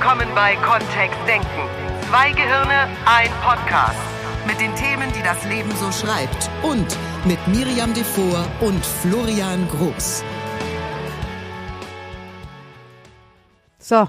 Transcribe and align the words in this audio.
willkommen 0.00 0.28
bei 0.34 0.56
Kontext 0.56 1.18
Denken. 1.26 1.46
Zwei 2.08 2.30
Gehirne, 2.32 2.88
ein 3.04 3.30
Podcast. 3.42 3.98
Mit 4.46 4.58
den 4.58 4.74
Themen, 4.74 5.12
die 5.12 5.22
das 5.22 5.44
Leben 5.44 5.70
so 5.76 5.92
schreibt. 5.92 6.48
Und 6.62 6.86
mit 7.26 7.38
Miriam 7.48 7.92
Devor 7.92 8.46
und 8.62 8.82
Florian 8.84 9.68
Groß. 9.68 10.24
So, 13.78 14.08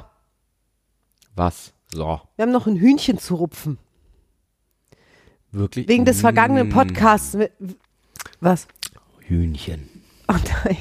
Was? 1.36 1.73
So. 1.94 2.21
wir 2.38 2.44
haben 2.44 2.52
noch 2.54 2.68
ein 2.68 2.78
Hühnchen 2.78 3.18
zu 3.18 3.36
rupfen. 3.36 3.78
Wirklich? 5.52 5.89
Wegen 5.89 6.05
des 6.05 6.21
vergangenen 6.21 6.70
Mm, 6.70 6.71
Podcasts. 6.71 7.34
mit- 7.34 7.52
Was? 8.39 8.66
Hühnchen. 9.28 9.89
Oh 10.30 10.36
nein. 10.64 10.78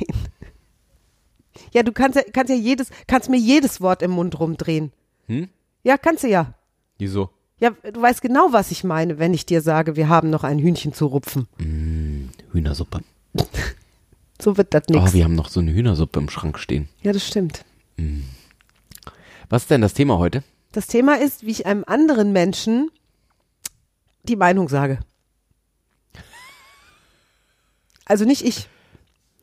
Ja, 1.72 1.82
du 1.82 1.90
kannst 1.92 2.16
ja, 2.16 2.22
kannst 2.32 2.50
ja 2.50 2.56
jedes, 2.56 2.90
kannst 3.08 3.28
mir 3.28 3.38
jedes 3.38 3.80
Wort 3.80 4.02
im 4.02 4.12
Mund 4.12 4.38
rumdrehen. 4.38 4.92
Hm? 5.30 5.48
Ja, 5.84 5.96
kannst 5.96 6.24
du 6.24 6.28
ja. 6.28 6.54
Wieso? 6.98 7.30
Ja, 7.60 7.70
du 7.70 8.02
weißt 8.02 8.20
genau, 8.20 8.48
was 8.52 8.70
ich 8.72 8.82
meine, 8.84 9.18
wenn 9.20 9.32
ich 9.32 9.46
dir 9.46 9.60
sage, 9.62 9.94
wir 9.94 10.08
haben 10.08 10.28
noch 10.28 10.42
ein 10.44 10.58
Hühnchen 10.58 10.92
zu 10.92 11.06
rupfen. 11.06 11.46
Hühnersuppe. 12.52 13.00
So 14.42 14.56
wird 14.56 14.74
das 14.74 14.84
Oh, 14.90 14.94
nix. 14.94 15.12
wir 15.12 15.22
haben 15.24 15.34
noch 15.36 15.48
so 15.48 15.60
eine 15.60 15.72
Hühnersuppe 15.72 16.18
im 16.18 16.28
Schrank 16.30 16.58
stehen. 16.58 16.88
ja, 17.02 17.12
das 17.12 17.24
stimmt. 17.26 17.64
Was 19.48 19.62
ist 19.62 19.70
denn 19.70 19.82
das 19.82 19.94
Thema 19.94 20.18
heute? 20.18 20.42
Das 20.72 20.86
Thema 20.88 21.14
ist, 21.18 21.44
wie 21.46 21.50
ich 21.50 21.66
einem 21.66 21.84
anderen 21.86 22.32
Menschen 22.32 22.90
die 24.24 24.36
Meinung 24.36 24.68
sage. 24.68 24.98
Also 28.04 28.24
nicht 28.24 28.42
ich, 28.44 28.68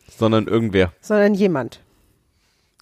Sondern 0.09 0.47
irgendwer. 0.47 0.91
sondern 1.01 1.33
jemand. 1.33 1.81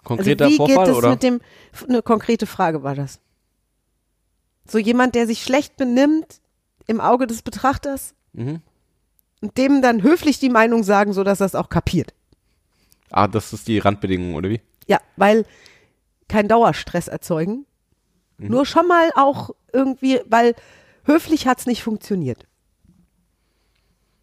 Also 0.05 0.16
Konkreter 0.18 0.48
wie 0.50 0.55
Vorfall 0.58 0.86
geht 0.86 0.92
es 0.92 0.98
oder? 0.98 1.09
mit 1.11 1.23
dem, 1.23 1.42
eine 1.89 2.02
konkrete 2.02 2.45
Frage 2.45 2.84
war 2.84 2.95
das. 2.95 3.20
So 4.67 4.78
jemand, 4.78 5.16
der 5.16 5.28
sich 5.28 5.44
schlecht 5.44 5.78
benimmt 5.78 6.42
im 6.88 7.02
Auge 7.02 7.28
des 7.28 7.42
Betrachters 7.42 8.14
Mhm. 8.34 8.62
und 9.42 9.58
dem 9.58 9.81
dann 9.81 10.03
höflich 10.03 10.39
die 10.39 10.50
Meinung 10.50 10.84
sagen, 10.84 11.14
so 11.14 11.23
dass 11.23 11.39
er 11.42 11.45
es 11.47 11.56
auch 11.56 11.70
kapiert. 11.70 12.14
Ah, 13.12 13.28
das 13.28 13.53
ist 13.53 13.67
die 13.67 13.80
Randbedingung, 13.80 14.36
oder 14.36 14.50
wie? 14.50 14.62
Ja, 14.88 15.00
weil 15.16 15.45
kein 16.28 16.47
Dauerstress 16.47 17.08
erzeugen. 17.08 17.66
Mhm. 18.38 18.47
Nur 18.50 18.66
schon 18.66 18.88
mal 18.88 19.09
auch 19.16 19.52
irgendwie, 19.72 20.19
weil 20.28 20.56
höflich 21.03 21.47
hat 21.47 21.59
es 21.59 21.66
nicht 21.66 21.81
funktioniert. 21.84 22.45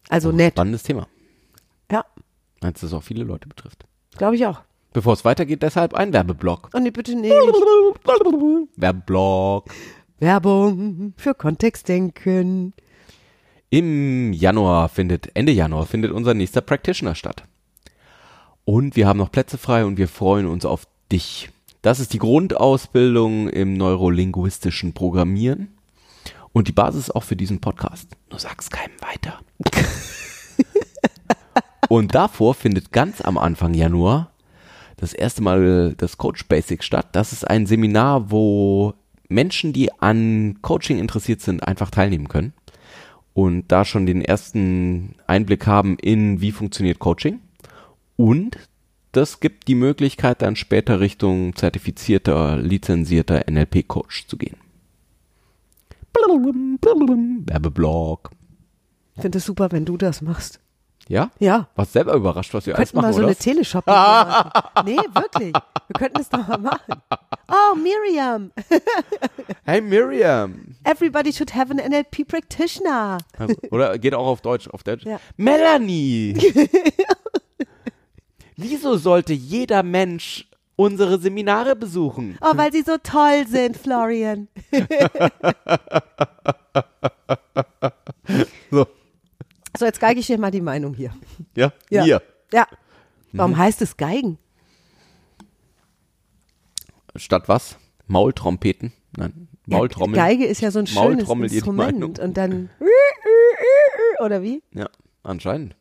Also 0.09 0.31
nett. 0.31 0.53
Spannendes 0.53 0.83
Thema. 0.83 1.07
Ja, 1.91 2.05
Als 2.61 2.81
das 2.81 2.93
auch 2.93 3.03
viele 3.03 3.23
Leute 3.23 3.47
betrifft. 3.47 3.85
glaube 4.17 4.35
ich 4.35 4.45
auch. 4.45 4.61
Bevor 4.93 5.13
es 5.13 5.25
weitergeht, 5.25 5.63
deshalb 5.63 5.95
ein 5.95 6.13
Werbeblock. 6.13 6.69
Und 6.73 6.83
nee, 6.83 6.91
bitte 6.91 7.15
nicht. 7.15 7.33
Werbeblock. 8.75 9.65
Werbung 10.19 11.13
für 11.17 11.33
Kontextdenken. 11.33 12.73
Im 13.71 14.33
Januar 14.33 14.87
findet, 14.87 15.35
Ende 15.35 15.51
Januar 15.51 15.87
findet 15.87 16.11
unser 16.11 16.35
nächster 16.35 16.61
Practitioner 16.61 17.15
statt. 17.15 17.43
Und 18.65 18.95
wir 18.95 19.07
haben 19.07 19.17
noch 19.17 19.31
Plätze 19.31 19.57
frei 19.57 19.83
und 19.83 19.97
wir 19.97 20.07
freuen 20.07 20.45
uns 20.45 20.63
auf 20.63 20.87
dich. 21.11 21.49
Das 21.81 21.99
ist 21.99 22.13
die 22.13 22.19
Grundausbildung 22.19 23.49
im 23.49 23.73
neurolinguistischen 23.73 24.93
Programmieren 24.93 25.69
und 26.53 26.67
die 26.67 26.71
Basis 26.71 27.09
auch 27.09 27.23
für 27.23 27.35
diesen 27.35 27.59
Podcast. 27.59 28.09
Nur 28.29 28.39
sag's 28.39 28.69
keinem 28.69 28.95
weiter. 29.01 29.39
und 31.89 32.13
davor 32.13 32.53
findet 32.53 32.91
ganz 32.91 33.19
am 33.21 33.39
Anfang 33.39 33.73
Januar 33.73 34.32
das 35.03 35.13
erste 35.13 35.43
Mal 35.43 35.93
das 35.97 36.17
Coach 36.17 36.45
Basic 36.47 36.81
statt. 36.81 37.09
Das 37.11 37.33
ist 37.33 37.47
ein 37.47 37.65
Seminar, 37.65 38.31
wo 38.31 38.93
Menschen, 39.27 39.73
die 39.73 39.91
an 39.99 40.59
Coaching 40.61 40.97
interessiert 40.97 41.41
sind, 41.41 41.61
einfach 41.61 41.91
teilnehmen 41.91 42.29
können 42.29 42.53
und 43.33 43.71
da 43.71 43.83
schon 43.83 44.05
den 44.05 44.21
ersten 44.21 45.15
Einblick 45.27 45.67
haben 45.67 45.97
in, 45.97 46.39
wie 46.39 46.51
funktioniert 46.51 46.99
Coaching. 46.99 47.41
Und 48.15 48.57
das 49.11 49.39
gibt 49.41 49.67
die 49.67 49.75
Möglichkeit, 49.75 50.41
dann 50.41 50.55
später 50.55 50.99
Richtung 50.99 51.55
zertifizierter, 51.55 52.57
lizenzierter 52.57 53.43
NLP-Coach 53.49 54.27
zu 54.27 54.37
gehen. 54.37 54.57
Werbeblock. 57.47 58.31
Ich 59.15 59.21
finde 59.21 59.39
es 59.39 59.45
super, 59.45 59.71
wenn 59.71 59.85
du 59.85 59.97
das 59.97 60.21
machst. 60.21 60.59
Ja? 61.09 61.31
Ja. 61.39 61.67
Warst 61.75 61.93
selber 61.93 62.13
überrascht, 62.13 62.53
was 62.53 62.65
wir 62.65 62.75
alles 62.75 62.89
könnten 62.91 62.97
machen, 62.97 63.07
mal 63.07 63.13
so 63.13 63.19
oder? 63.19 63.27
eine 63.27 63.35
Teleshopping 63.35 63.93
machen. 63.93 64.51
Nee, 64.85 64.97
wirklich. 65.13 65.53
Wir 65.53 65.93
könnten 65.97 66.17
das 66.17 66.29
doch 66.29 66.47
mal 66.47 66.57
machen. 66.57 67.01
Oh, 67.49 67.75
Miriam. 67.75 68.51
Hey 69.65 69.79
Miriam. 69.79 70.75
Everybody 70.83 71.31
should 71.31 71.55
have 71.55 71.71
an 71.71 71.77
NLP 71.77 72.27
practitioner. 72.27 73.17
Also, 73.37 73.55
oder 73.71 73.97
geht 73.97 74.13
auch 74.13 74.25
auf 74.27 74.41
Deutsch, 74.41 74.67
auf 74.67 74.83
Deutsch. 74.83 75.05
Ja. 75.05 75.19
Melanie. 75.37 76.35
Wieso 78.57 78.97
sollte 78.97 79.31
jeder 79.31 79.81
Mensch 79.83 80.49
unsere 80.75 81.17
Seminare 81.17 81.77
besuchen? 81.77 82.37
Oh, 82.41 82.51
weil 82.55 82.73
sie 82.73 82.81
so 82.81 82.97
toll 83.01 83.45
sind, 83.47 83.77
Florian. 83.77 84.49
So. 88.69 88.85
So, 89.77 89.85
jetzt 89.85 89.99
geige 89.99 90.19
ich 90.19 90.27
dir 90.27 90.37
mal 90.37 90.51
die 90.51 90.61
Meinung 90.61 90.93
hier. 90.93 91.13
Ja? 91.55 91.73
Ja. 91.89 92.03
Hier. 92.03 92.21
Ja. 92.51 92.67
Mhm. 93.31 93.37
Warum 93.37 93.57
heißt 93.57 93.81
es 93.81 93.97
Geigen? 93.97 94.37
Statt 97.15 97.47
was? 97.47 97.77
Maultrompeten? 98.07 98.93
Nein, 99.15 99.47
Maultrommeln. 99.65 100.17
Ja, 100.17 100.27
Geige 100.27 100.45
ist 100.45 100.61
ja 100.61 100.71
so 100.71 100.79
ein 100.79 100.87
schönes 100.87 101.03
Maultrommel 101.27 101.51
Instrument. 101.51 102.19
Und 102.19 102.37
dann 102.37 102.69
oder 104.23 104.41
wie? 104.41 104.61
Ja, 104.73 104.89
anscheinend. 105.23 105.75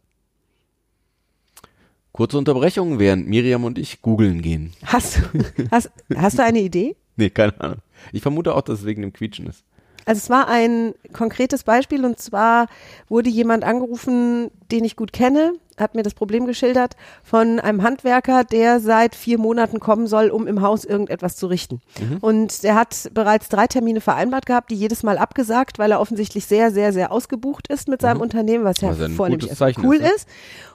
Kurze 2.12 2.36
Unterbrechung, 2.36 2.98
während 2.98 3.26
Miriam 3.26 3.64
und 3.64 3.78
ich 3.78 4.02
googeln 4.02 4.42
gehen. 4.42 4.75
Hast 4.84 5.16
du, 5.19 5.22
hast, 5.70 5.91
hast 6.14 6.38
du 6.38 6.42
eine 6.42 6.60
Idee? 6.60 6.97
Nee, 7.14 7.28
keine 7.28 7.60
Ahnung. 7.60 7.82
Ich 8.10 8.22
vermute 8.22 8.54
auch, 8.54 8.62
dass 8.62 8.81
es 8.81 8.86
wegen 8.86 9.02
dem 9.02 9.12
Quietschen 9.12 9.47
ist. 9.47 9.64
Also 10.04 10.18
es 10.18 10.30
war 10.30 10.48
ein 10.48 10.94
konkretes 11.12 11.64
Beispiel 11.64 12.04
und 12.04 12.18
zwar 12.18 12.66
wurde 13.08 13.30
jemand 13.30 13.64
angerufen, 13.64 14.50
den 14.70 14.84
ich 14.84 14.96
gut 14.96 15.12
kenne, 15.12 15.54
hat 15.78 15.94
mir 15.94 16.02
das 16.02 16.14
Problem 16.14 16.46
geschildert 16.46 16.96
von 17.22 17.60
einem 17.60 17.82
Handwerker, 17.82 18.44
der 18.44 18.80
seit 18.80 19.14
vier 19.14 19.38
Monaten 19.38 19.80
kommen 19.80 20.06
soll, 20.06 20.28
um 20.28 20.46
im 20.46 20.60
Haus 20.62 20.84
irgendetwas 20.84 21.36
zu 21.36 21.46
richten. 21.46 21.80
Und 22.20 22.62
der 22.62 22.74
hat 22.74 23.10
bereits 23.14 23.48
drei 23.48 23.66
Termine 23.66 24.00
vereinbart 24.00 24.46
gehabt, 24.46 24.70
die 24.70 24.74
jedes 24.76 25.02
Mal 25.02 25.18
abgesagt, 25.18 25.78
weil 25.78 25.92
er 25.92 26.00
offensichtlich 26.00 26.46
sehr, 26.46 26.70
sehr, 26.70 26.92
sehr 26.92 27.12
ausgebucht 27.12 27.69
ist 27.69 27.88
mit 27.88 28.00
seinem 28.00 28.20
Unternehmen, 28.20 28.64
was 28.64 28.80
ja 28.80 28.90
ein 28.90 29.14
vornehmlich 29.14 29.50
cool 29.82 29.96
ist, 29.96 30.02
ne? 30.02 30.12
ist. 30.14 30.28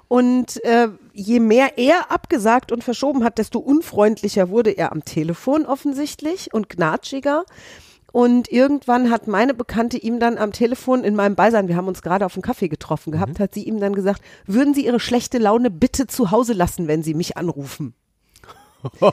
Und 0.09 0.63
äh, 0.63 0.87
je 1.13 1.39
mehr 1.39 1.77
er 1.77 2.11
abgesagt 2.11 2.71
und 2.71 2.83
verschoben 2.83 3.23
hat, 3.23 3.37
desto 3.37 3.59
unfreundlicher 3.59 4.49
wurde 4.49 4.71
er 4.71 4.93
am 4.93 5.03
Telefon 5.03 5.65
offensichtlich 5.65 6.53
und 6.53 6.69
gnatschiger. 6.69 7.43
Und 8.17 8.51
irgendwann 8.51 9.11
hat 9.11 9.27
meine 9.27 9.53
Bekannte 9.53 9.99
ihm 9.99 10.19
dann 10.19 10.39
am 10.39 10.51
Telefon 10.51 11.03
in 11.03 11.13
meinem 11.13 11.35
Beisein, 11.35 11.67
wir 11.67 11.75
haben 11.75 11.87
uns 11.87 12.01
gerade 12.01 12.25
auf 12.25 12.33
einen 12.33 12.41
Kaffee 12.41 12.67
getroffen 12.67 13.11
gehabt, 13.11 13.39
hat 13.39 13.53
sie 13.53 13.61
ihm 13.61 13.79
dann 13.79 13.93
gesagt, 13.93 14.23
würden 14.47 14.73
Sie 14.73 14.87
Ihre 14.87 14.99
schlechte 14.99 15.37
Laune 15.37 15.69
bitte 15.69 16.07
zu 16.07 16.31
Hause 16.31 16.53
lassen, 16.53 16.87
wenn 16.87 17.03
Sie 17.03 17.13
mich 17.13 17.37
anrufen. 17.37 17.93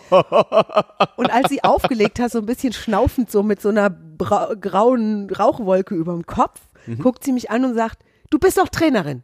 Und 1.18 1.30
als 1.30 1.50
sie 1.50 1.62
aufgelegt 1.62 2.18
hat, 2.18 2.32
so 2.32 2.38
ein 2.38 2.46
bisschen 2.46 2.72
schnaufend, 2.72 3.30
so 3.30 3.42
mit 3.42 3.60
so 3.60 3.68
einer 3.68 3.90
grauen 3.90 5.28
Rauchwolke 5.28 5.94
über 5.94 6.14
dem 6.14 6.24
Kopf, 6.24 6.62
guckt 7.02 7.24
sie 7.24 7.32
mich 7.32 7.50
an 7.50 7.66
und 7.66 7.74
sagt, 7.74 8.02
du 8.30 8.38
bist 8.38 8.56
doch 8.56 8.70
Trainerin. 8.70 9.22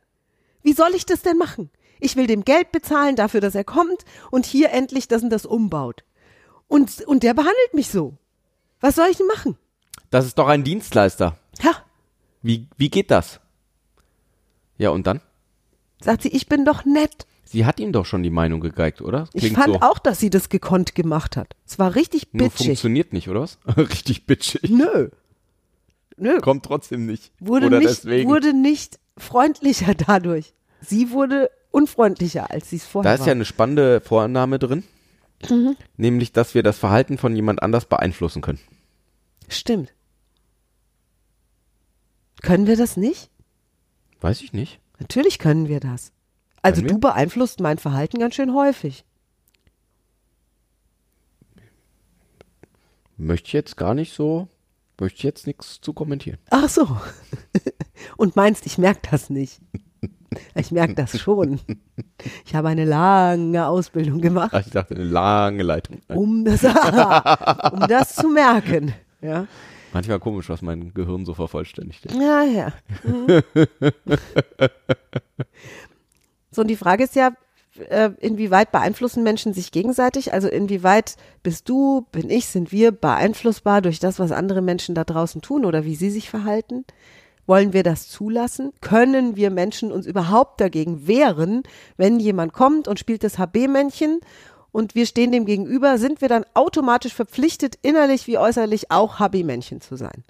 Wie 0.62 0.74
soll 0.74 0.94
ich 0.94 1.06
das 1.06 1.22
denn 1.22 1.38
machen? 1.38 1.70
Ich 2.00 2.16
will 2.16 2.26
dem 2.26 2.44
Geld 2.44 2.70
bezahlen 2.70 3.16
dafür, 3.16 3.40
dass 3.40 3.54
er 3.54 3.64
kommt 3.64 4.04
und 4.30 4.44
hier 4.44 4.72
endlich 4.72 5.08
das 5.08 5.22
und 5.22 5.30
das 5.30 5.46
umbaut. 5.46 6.04
Und, 6.68 7.00
und 7.06 7.22
der 7.22 7.32
behandelt 7.32 7.72
mich 7.72 7.88
so. 7.88 8.18
Was 8.82 8.96
soll 8.96 9.08
ich 9.10 9.16
denn 9.16 9.26
machen? 9.26 9.56
Das 10.10 10.26
ist 10.26 10.38
doch 10.38 10.48
ein 10.48 10.64
Dienstleister. 10.64 11.36
Ja, 11.62 11.72
Wie, 12.42 12.66
wie 12.76 12.90
geht 12.90 13.10
das? 13.10 13.40
Ja, 14.78 14.90
und 14.90 15.06
dann? 15.06 15.20
sagt 16.02 16.22
sie, 16.22 16.28
ich 16.28 16.46
bin 16.48 16.64
doch 16.64 16.84
nett. 16.86 17.26
Sie 17.44 17.66
hat 17.66 17.78
ihm 17.80 17.92
doch 17.92 18.06
schon 18.06 18.22
die 18.22 18.30
Meinung 18.30 18.60
gegeigt, 18.60 19.02
oder? 19.02 19.28
Ich 19.34 19.52
fand 19.52 19.74
so. 19.74 19.80
auch, 19.80 19.98
dass 19.98 20.18
sie 20.18 20.30
das 20.30 20.48
gekonnt 20.48 20.94
gemacht 20.94 21.36
hat. 21.36 21.54
Es 21.66 21.78
war 21.78 21.94
richtig 21.94 22.28
Nur 22.32 22.48
bitchig. 22.48 22.66
funktioniert 22.68 23.12
nicht, 23.12 23.28
oder 23.28 23.40
was? 23.42 23.58
Richtig 23.76 24.24
bitchig. 24.24 24.70
Nö. 24.70 25.10
Nö. 26.16 26.40
Kommt 26.40 26.64
trotzdem 26.64 27.06
nicht. 27.06 27.32
Wurde 27.40 27.66
oder 27.66 27.78
nicht, 27.80 27.90
deswegen. 27.90 28.30
wurde 28.30 28.54
nicht 28.54 28.98
freundlicher 29.18 29.94
dadurch. 29.94 30.54
Sie 30.80 31.10
wurde 31.10 31.50
unfreundlicher, 31.72 32.50
als 32.50 32.70
sie 32.70 32.76
es 32.76 32.86
vorher 32.86 33.10
da 33.10 33.14
ist 33.14 33.20
war. 33.20 33.26
ja 33.28 33.32
eine 33.32 33.44
spannende 33.44 34.00
Vorannahme 34.00 34.58
drin. 34.58 34.84
Mhm. 35.48 35.76
Nämlich, 35.96 36.32
dass 36.32 36.54
wir 36.54 36.62
das 36.62 36.78
Verhalten 36.78 37.18
von 37.18 37.34
jemand 37.36 37.62
anders 37.62 37.84
beeinflussen 37.84 38.42
können. 38.42 38.60
Stimmt. 39.48 39.92
Können 42.42 42.66
wir 42.66 42.76
das 42.76 42.96
nicht? 42.96 43.30
Weiß 44.20 44.40
ich 44.42 44.52
nicht. 44.52 44.80
Natürlich 44.98 45.38
können 45.38 45.68
wir 45.68 45.80
das. 45.80 46.12
Also 46.62 46.82
du 46.82 46.98
beeinflusst 46.98 47.60
mein 47.60 47.78
Verhalten 47.78 48.18
ganz 48.18 48.34
schön 48.34 48.54
häufig. 48.54 49.04
Möchte 53.16 53.48
ich 53.48 53.52
jetzt 53.52 53.76
gar 53.76 53.94
nicht 53.94 54.14
so, 54.14 54.48
möchte 54.98 55.18
ich 55.18 55.22
jetzt 55.24 55.46
nichts 55.46 55.80
zu 55.80 55.92
kommentieren. 55.92 56.38
Ach 56.50 56.68
so. 56.68 56.96
Und 58.16 58.36
meinst, 58.36 58.66
ich 58.66 58.78
merke 58.78 59.08
das 59.10 59.30
nicht. 59.30 59.60
Ich 60.54 60.70
merke 60.70 60.94
das 60.94 61.18
schon. 61.18 61.60
Ich 62.46 62.54
habe 62.54 62.68
eine 62.68 62.84
lange 62.84 63.66
Ausbildung 63.66 64.20
gemacht, 64.20 64.50
Ach, 64.54 64.64
ich 64.64 64.70
dachte, 64.72 64.94
eine 64.94 65.04
lange 65.04 65.62
Leitung. 65.62 66.00
Um 66.08 66.44
das, 66.44 66.62
um 67.72 67.88
das 67.88 68.14
zu 68.14 68.28
merken. 68.28 68.94
Ja, 69.20 69.46
Manchmal 69.92 70.20
komisch, 70.20 70.48
was 70.48 70.62
mein 70.62 70.94
Gehirn 70.94 71.24
so 71.24 71.34
vervollständigt. 71.34 72.12
ja. 72.12 72.42
ja. 72.42 72.72
Mhm. 73.02 73.42
So, 76.52 76.62
und 76.62 76.68
die 76.68 76.76
Frage 76.76 77.04
ist 77.04 77.14
ja, 77.14 77.30
äh, 77.88 78.10
inwieweit 78.18 78.72
beeinflussen 78.72 79.22
Menschen 79.22 79.54
sich 79.54 79.70
gegenseitig? 79.70 80.32
Also 80.32 80.48
inwieweit 80.48 81.16
bist 81.42 81.68
du, 81.68 82.06
bin 82.12 82.28
ich, 82.30 82.46
sind 82.46 82.72
wir 82.72 82.92
beeinflussbar 82.92 83.80
durch 83.82 84.00
das, 84.00 84.18
was 84.18 84.32
andere 84.32 84.60
Menschen 84.62 84.94
da 84.94 85.04
draußen 85.04 85.42
tun 85.42 85.64
oder 85.64 85.84
wie 85.84 85.94
sie 85.94 86.10
sich 86.10 86.28
verhalten? 86.28 86.84
Wollen 87.46 87.72
wir 87.72 87.82
das 87.82 88.08
zulassen? 88.08 88.72
Können 88.80 89.36
wir 89.36 89.50
Menschen 89.50 89.90
uns 89.90 90.06
überhaupt 90.06 90.60
dagegen 90.60 91.06
wehren, 91.06 91.62
wenn 91.96 92.20
jemand 92.20 92.52
kommt 92.52 92.86
und 92.86 92.98
spielt 92.98 93.24
das 93.24 93.38
HB-Männchen 93.38 94.20
und 94.72 94.94
wir 94.94 95.06
stehen 95.06 95.32
dem 95.32 95.46
gegenüber, 95.46 95.98
sind 95.98 96.20
wir 96.20 96.28
dann 96.28 96.44
automatisch 96.54 97.14
verpflichtet, 97.14 97.78
innerlich 97.82 98.26
wie 98.26 98.38
äußerlich 98.38 98.90
auch 98.90 99.18
HB-Männchen 99.18 99.80
zu 99.80 99.96
sein? 99.96 100.24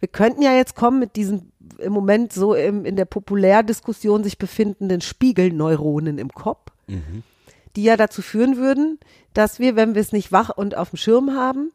Wir 0.00 0.08
könnten 0.08 0.42
ja 0.42 0.52
jetzt 0.54 0.74
kommen 0.76 0.98
mit 0.98 1.16
diesen 1.16 1.52
im 1.78 1.92
Moment 1.92 2.32
so 2.32 2.54
im, 2.54 2.84
in 2.84 2.96
der 2.96 3.06
Populärdiskussion 3.06 4.22
sich 4.22 4.36
befindenden 4.38 5.00
Spiegelneuronen 5.00 6.18
im 6.18 6.28
Kopf, 6.30 6.70
die 7.76 7.82
ja 7.84 7.96
dazu 7.96 8.20
führen 8.20 8.56
würden, 8.58 8.98
dass 9.32 9.58
wir, 9.58 9.74
wenn 9.76 9.94
wir 9.94 10.02
es 10.02 10.12
nicht 10.12 10.30
wach 10.30 10.50
und 10.50 10.76
auf 10.76 10.90
dem 10.90 10.98
Schirm 10.98 11.30
haben, 11.32 11.72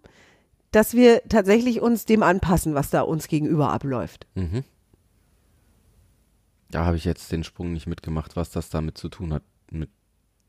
dass 0.71 0.93
wir 0.93 1.23
tatsächlich 1.27 1.81
uns 1.81 2.05
dem 2.05 2.21
anpassen, 2.21 2.75
was 2.75 2.91
da 2.91 3.01
uns 3.01 3.27
gegenüber 3.27 3.71
abläuft. 3.71 4.27
Da 6.69 6.85
habe 6.85 6.97
ich 6.97 7.05
jetzt 7.05 7.31
den 7.31 7.43
Sprung 7.43 7.73
nicht 7.73 7.87
mitgemacht, 7.87 8.35
was 8.35 8.51
das 8.51 8.69
damit 8.69 8.95
zu 8.97 9.09
tun 9.09 9.33
hat. 9.33 9.41
Mit, 9.71 9.89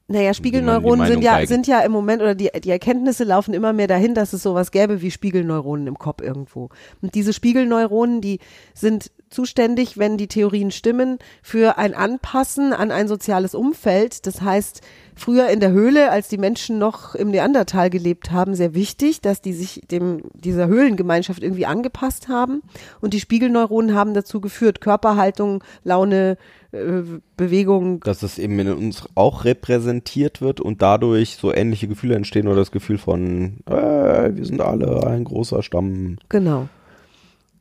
Naja, 0.09 0.35
Spiegelneuronen 0.35 1.07
sind 1.07 1.23
ja, 1.23 1.47
sind 1.47 1.69
ja 1.69 1.81
im 1.81 1.93
Moment, 1.93 2.21
oder 2.21 2.35
die, 2.35 2.51
die 2.65 2.71
Erkenntnisse 2.71 3.23
laufen 3.23 3.55
immer 3.55 3.73
mehr 3.73 3.87
dahin, 3.87 4.15
dass 4.15 4.33
es 4.33 4.43
sowas 4.43 4.73
gäbe 4.73 5.03
wie 5.03 5.13
Spiegelneuronen 5.13 5.87
im 5.87 5.99
Kopf 5.99 6.21
irgendwo. 6.21 6.71
Und 7.01 7.15
diese 7.15 7.33
Spiegelneuronen, 7.33 8.21
die 8.21 8.41
sind 8.75 9.13
zuständig, 9.29 9.97
wenn 9.97 10.17
die 10.17 10.27
Theorien 10.27 10.73
stimmen, 10.73 11.19
für 11.43 11.79
ein 11.79 11.95
Anpassen 11.95 12.73
an 12.73 12.91
ein 12.91 13.07
soziales 13.07 13.55
Umfeld. 13.55 14.27
Das 14.27 14.43
heißt, 14.43 14.81
früher 15.15 15.47
in 15.49 15.61
der 15.61 15.71
Höhle, 15.71 16.11
als 16.11 16.27
die 16.27 16.39
Menschen 16.39 16.81
noch 16.81 17.15
im 17.15 17.31
Neandertal 17.31 17.91
gelebt 17.91 18.33
haben, 18.33 18.57
sehr 18.57 18.75
wichtig, 18.75 19.21
dass 19.21 19.41
die 19.41 19.53
sich 19.53 19.83
dem, 19.89 20.23
dieser 20.35 20.67
Höhlengemeinschaft 20.67 21.45
irgendwie 21.45 21.67
angepasst 21.67 22.27
haben. 22.27 22.63
Und 23.01 23.15
die 23.15 23.21
Spiegelneuronen 23.21 23.95
haben 23.95 24.15
dazu 24.15 24.41
geführt, 24.41 24.81
Körperhaltung, 24.81 25.63
Laune, 25.85 26.37
äh, 26.73 27.03
Bewegung, 27.37 28.01
dass 28.01 28.23
es 28.23 28.39
eben 28.39 28.59
in 28.59 28.73
uns 28.73 29.09
auch 29.15 29.45
repräsentiert 29.45 30.41
wird 30.41 30.61
und 30.61 30.83
dadurch 30.83 31.37
so 31.37 31.53
ähnliche 31.53 31.89
Gefühle 31.89 32.15
entstehen 32.15 32.47
oder 32.47 32.57
das 32.57 32.71
Gefühl 32.71 32.99
von, 32.99 33.59
äh, 33.67 34.31
wir 34.35 34.45
sind 34.45 34.61
alle 34.61 35.07
ein 35.07 35.25
großer 35.25 35.63
Stamm. 35.63 36.19
Genau. 36.29 36.69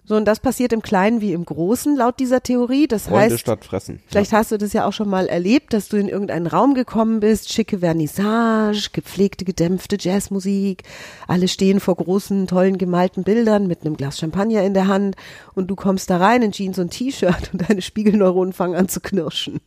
So, 0.10 0.16
und 0.16 0.26
das 0.26 0.40
passiert 0.40 0.74
im 0.74 0.82
Kleinen 0.82 1.22
wie 1.22 1.34
im 1.34 1.46
Großen, 1.46 1.96
laut 1.96 2.20
dieser 2.20 2.42
Theorie. 2.42 2.88
Das 2.88 3.04
Freunde 3.04 3.36
heißt, 3.36 3.42
statt 3.42 3.64
fressen. 3.64 4.00
vielleicht 4.08 4.34
hast 4.34 4.52
du 4.52 4.58
das 4.58 4.74
ja 4.74 4.88
auch 4.88 4.92
schon 4.92 5.08
mal 5.08 5.28
erlebt, 5.28 5.72
dass 5.72 5.88
du 5.88 5.98
in 5.98 6.08
irgendeinen 6.08 6.48
Raum 6.48 6.74
gekommen 6.74 7.20
bist, 7.20 7.54
schicke 7.54 7.78
Vernissage, 7.78 8.90
gepflegte, 8.92 9.46
gedämpfte 9.46 9.98
Jazzmusik, 10.00 10.82
alle 11.28 11.48
stehen 11.48 11.80
vor 11.80 11.96
großen, 11.96 12.48
tollen, 12.48 12.80
gemalten 12.80 13.22
Bildern 13.24 13.68
mit 13.68 13.86
einem 13.86 13.98
Glas 13.98 14.18
Champagner 14.18 14.64
in 14.64 14.74
der 14.74 14.88
Hand 14.88 15.16
und 15.54 15.68
du 15.68 15.76
kommst 15.76 16.10
da 16.10 16.18
rein 16.18 16.42
in 16.42 16.54
Jeans 16.54 16.80
und 16.80 16.90
T-Shirt 16.90 17.50
und 17.54 17.70
deine 17.70 17.84
Spiegelneuronen 17.84 18.52
fangen 18.52 18.74
an 18.74 18.90
zu 18.90 19.02
knirschen. 19.02 19.60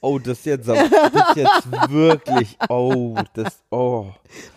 Oh, 0.00 0.18
das 0.18 0.38
ist 0.38 0.46
jetzt, 0.46 0.68
das 0.68 0.78
ist 0.78 1.36
jetzt 1.36 1.90
wirklich, 1.90 2.56
oh, 2.68 3.16
das, 3.34 3.58
oh, 3.70 4.06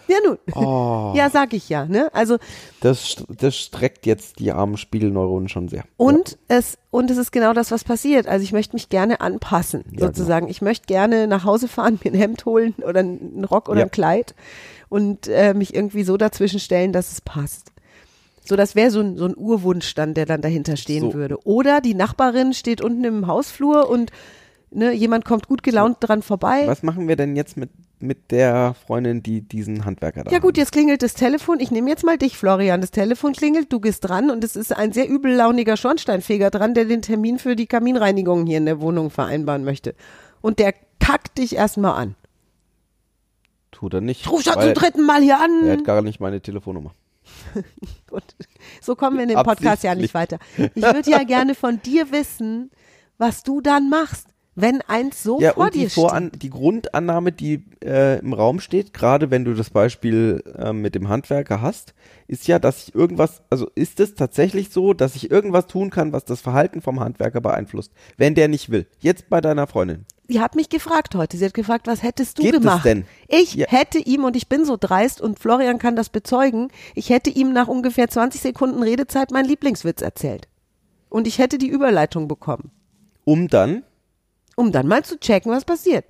Ja, 0.08 0.18
nun. 0.26 0.38
oh. 0.56 1.14
Ja, 1.16 1.30
sag 1.30 1.54
ich 1.54 1.70
ja, 1.70 1.86
ne? 1.86 2.10
Also, 2.14 2.38
Das, 2.82 3.16
das 3.30 3.56
streckt 3.58 4.06
jetzt 4.06 4.40
die 4.40 4.52
armen 4.52 4.78
Spiegelneuronen 4.78 5.50
schon 5.50 5.68
sehr. 5.70 5.84
Und 5.98 6.38
es 6.48 6.78
und 6.90 7.10
es 7.10 7.18
ist 7.18 7.32
genau 7.32 7.54
das, 7.54 7.72
was 7.72 7.84
passiert. 7.84 8.28
Also 8.28 8.44
ich 8.44 8.52
möchte 8.52 8.76
mich 8.76 8.90
gerne 8.90 9.22
anpassen, 9.22 9.86
Ja, 9.92 10.08
sozusagen. 10.08 10.48
Ich 10.50 10.62
möchte 10.62 10.86
gerne 10.88 11.28
nach 11.28 11.46
Hause 11.46 11.68
fahren, 11.68 12.00
mir 12.04 12.12
ein 12.12 12.18
Hemd 12.18 12.46
holen 12.46 12.74
oder 12.86 13.00
einen 13.00 13.46
Rock 13.46 13.70
oder 13.70 13.80
Ja. 13.80 13.86
ein 13.86 13.92
Kleid 13.92 14.36
und 14.90 15.28
äh, 15.28 15.54
mich 15.54 15.74
irgendwie 15.74 16.04
so 16.04 16.18
dazwischen 16.18 16.60
stellen, 16.60 16.92
dass 16.92 17.12
es 17.12 17.22
passt. 17.22 17.72
So, 18.44 18.56
das 18.58 18.76
wäre 18.76 18.92
so 18.92 19.00
ein, 19.00 19.18
so 19.18 19.26
ein 19.26 19.38
Urwunsch 19.38 19.94
dann, 19.94 20.14
der 20.16 20.26
dann 20.26 20.42
dahinter 20.42 20.76
stehen 20.76 21.12
So. 21.12 21.14
würde. 21.14 21.38
Oder 21.48 21.80
die 21.80 21.94
Nachbarin 21.94 22.54
steht 22.54 22.82
unten 22.82 23.04
im 23.06 23.28
Hausflur 23.28 23.88
und 23.90 24.12
ne, 24.72 24.92
jemand 24.94 25.26
kommt 25.26 25.48
gut 25.48 25.64
gelaunt 25.64 25.98
dran 26.00 26.22
vorbei. 26.22 26.64
Was 26.66 26.84
machen 26.84 27.08
wir 27.08 27.16
denn 27.16 27.36
jetzt 27.36 27.58
mit, 27.58 27.70
mit 28.00 28.32
der 28.32 28.74
Freundin, 28.74 29.22
die 29.22 29.42
diesen 29.42 29.86
Handwerker 29.86 30.24
da 30.24 30.32
Ja 30.32 30.40
gut, 30.40 30.58
jetzt 30.58 30.72
klingelt 30.72 31.04
das 31.04 31.14
Telefon. 31.14 31.60
Ich 31.60 31.72
nehme 31.72 31.90
jetzt 31.90 32.04
mal 32.04 32.18
dich, 32.18 32.38
Florian. 32.38 32.82
Das 32.82 32.92
Telefon 32.92 33.34
klingelt, 33.34 33.72
du 33.72 33.80
gehst 33.80 34.08
dran 34.08 34.32
und 34.32 34.44
es 34.44 34.56
ist 34.56 34.76
ein 34.76 34.92
sehr 34.92 35.10
übellauniger 35.10 35.78
Schornsteinfeger 35.78 36.50
dran, 36.50 36.74
der 36.74 36.86
den 36.86 37.02
Termin 37.02 37.40
für 37.40 37.56
die 37.56 37.68
Kaminreinigung 37.68 38.46
hier 38.46 38.58
in 38.58 38.66
der 38.66 38.82
Wohnung 38.82 39.10
vereinbaren 39.10 39.64
möchte. 39.64 39.96
Und 40.42 40.60
der 40.60 40.74
kackt 41.00 41.38
dich 41.38 41.56
erstmal 41.56 41.94
an. 41.94 42.16
Tut 43.72 43.94
er 43.94 44.02
nicht. 44.02 44.22
Ich 44.22 44.32
ruf 44.32 44.44
schon 44.44 44.60
zum 44.60 44.74
dritten 44.74 45.06
Mal 45.06 45.22
hier 45.22 45.40
an. 45.40 45.66
Er 45.66 45.74
hat 45.74 45.86
gar 45.86 46.02
nicht 46.02 46.20
meine 46.20 46.42
Telefonnummer. 46.42 46.94
Gut. 48.10 48.24
So 48.82 48.96
kommen 48.96 49.18
wir 49.18 49.24
in 49.24 49.30
dem 49.30 49.44
Podcast 49.44 49.84
ja 49.84 49.96
nicht 49.96 50.14
weiter. 50.14 50.40
Ich 50.76 50.84
würde 50.84 51.10
ja 51.10 51.24
gerne 51.24 51.56
von 51.56 51.82
dir 51.82 52.12
wissen, 52.12 52.72
was 53.18 53.44
du 53.44 53.62
dann 53.62 53.90
machst, 53.90 54.28
wenn 54.56 54.82
eins 54.82 55.24
so 55.24 55.40
Ja, 55.40 55.54
vor 55.54 55.66
und 55.66 55.76
die, 55.76 55.80
dir 55.80 55.90
Voran 55.90 56.28
steht. 56.30 56.44
die 56.44 56.50
Grundannahme, 56.50 57.32
die 57.32 57.64
äh, 57.84 58.20
im 58.20 58.34
Raum 58.34 58.60
steht, 58.60 58.94
gerade 58.94 59.32
wenn 59.32 59.46
du 59.46 59.54
das 59.54 59.70
Beispiel 59.70 60.44
äh, 60.58 60.74
mit 60.74 60.94
dem 60.96 61.08
Handwerker 61.10 61.62
hast, 61.62 61.94
ist 62.28 62.48
ja, 62.48 62.60
dass 62.60 62.88
ich 62.88 62.96
irgendwas, 62.96 63.42
also 63.50 63.70
ist 63.76 64.00
es 64.00 64.16
tatsächlich 64.16 64.70
so, 64.70 64.94
dass 64.94 65.16
ich 65.16 65.32
irgendwas 65.32 65.68
tun 65.68 65.90
kann, 65.90 66.12
was 66.14 66.26
das 66.26 66.42
Verhalten 66.42 66.82
vom 66.82 67.00
Handwerker 67.00 67.40
beeinflusst, 67.42 67.92
wenn 68.18 68.36
der 68.36 68.48
nicht 68.50 68.70
will. 68.72 68.88
Jetzt 69.00 69.30
bei 69.30 69.40
deiner 69.42 69.68
Freundin. 69.68 70.06
Sie 70.28 70.40
hat 70.40 70.56
mich 70.56 70.70
gefragt 70.70 71.16
heute. 71.16 71.36
Sie 71.36 71.44
hat 71.44 71.54
gefragt, 71.54 71.88
was 71.88 72.04
hättest 72.04 72.38
du 72.40 72.44
Geht 72.44 72.54
es 72.54 72.60
gemacht? 72.62 72.86
denn? 72.86 73.06
Ich 73.28 73.54
Ja. 73.56 73.68
hätte 73.68 74.00
ihm, 74.00 74.24
und 74.24 74.36
ich 74.38 74.48
bin 74.48 74.64
so 74.64 74.78
dreist, 74.80 75.20
und 75.20 75.40
Florian 75.40 75.78
kann 75.78 75.98
das 75.98 76.08
bezeugen, 76.10 76.70
ich 76.96 77.10
hätte 77.10 77.30
ihm 77.30 77.52
nach 77.52 77.68
ungefähr 77.68 78.08
20 78.10 78.40
Sekunden 78.40 78.82
Redezeit 78.82 79.32
meinen 79.32 79.48
Lieblingswitz 79.48 80.02
erzählt. 80.02 80.48
Und 81.10 81.28
ich 81.28 81.38
hätte 81.40 81.58
die 81.58 81.68
Überleitung 81.68 82.30
bekommen, 82.30 82.72
Um 83.26 83.50
dann, 83.50 83.84
um 84.62 84.72
dann 84.72 84.88
mal 84.88 85.04
zu 85.04 85.20
checken, 85.20 85.52
was 85.52 85.66
passiert. 85.66 86.06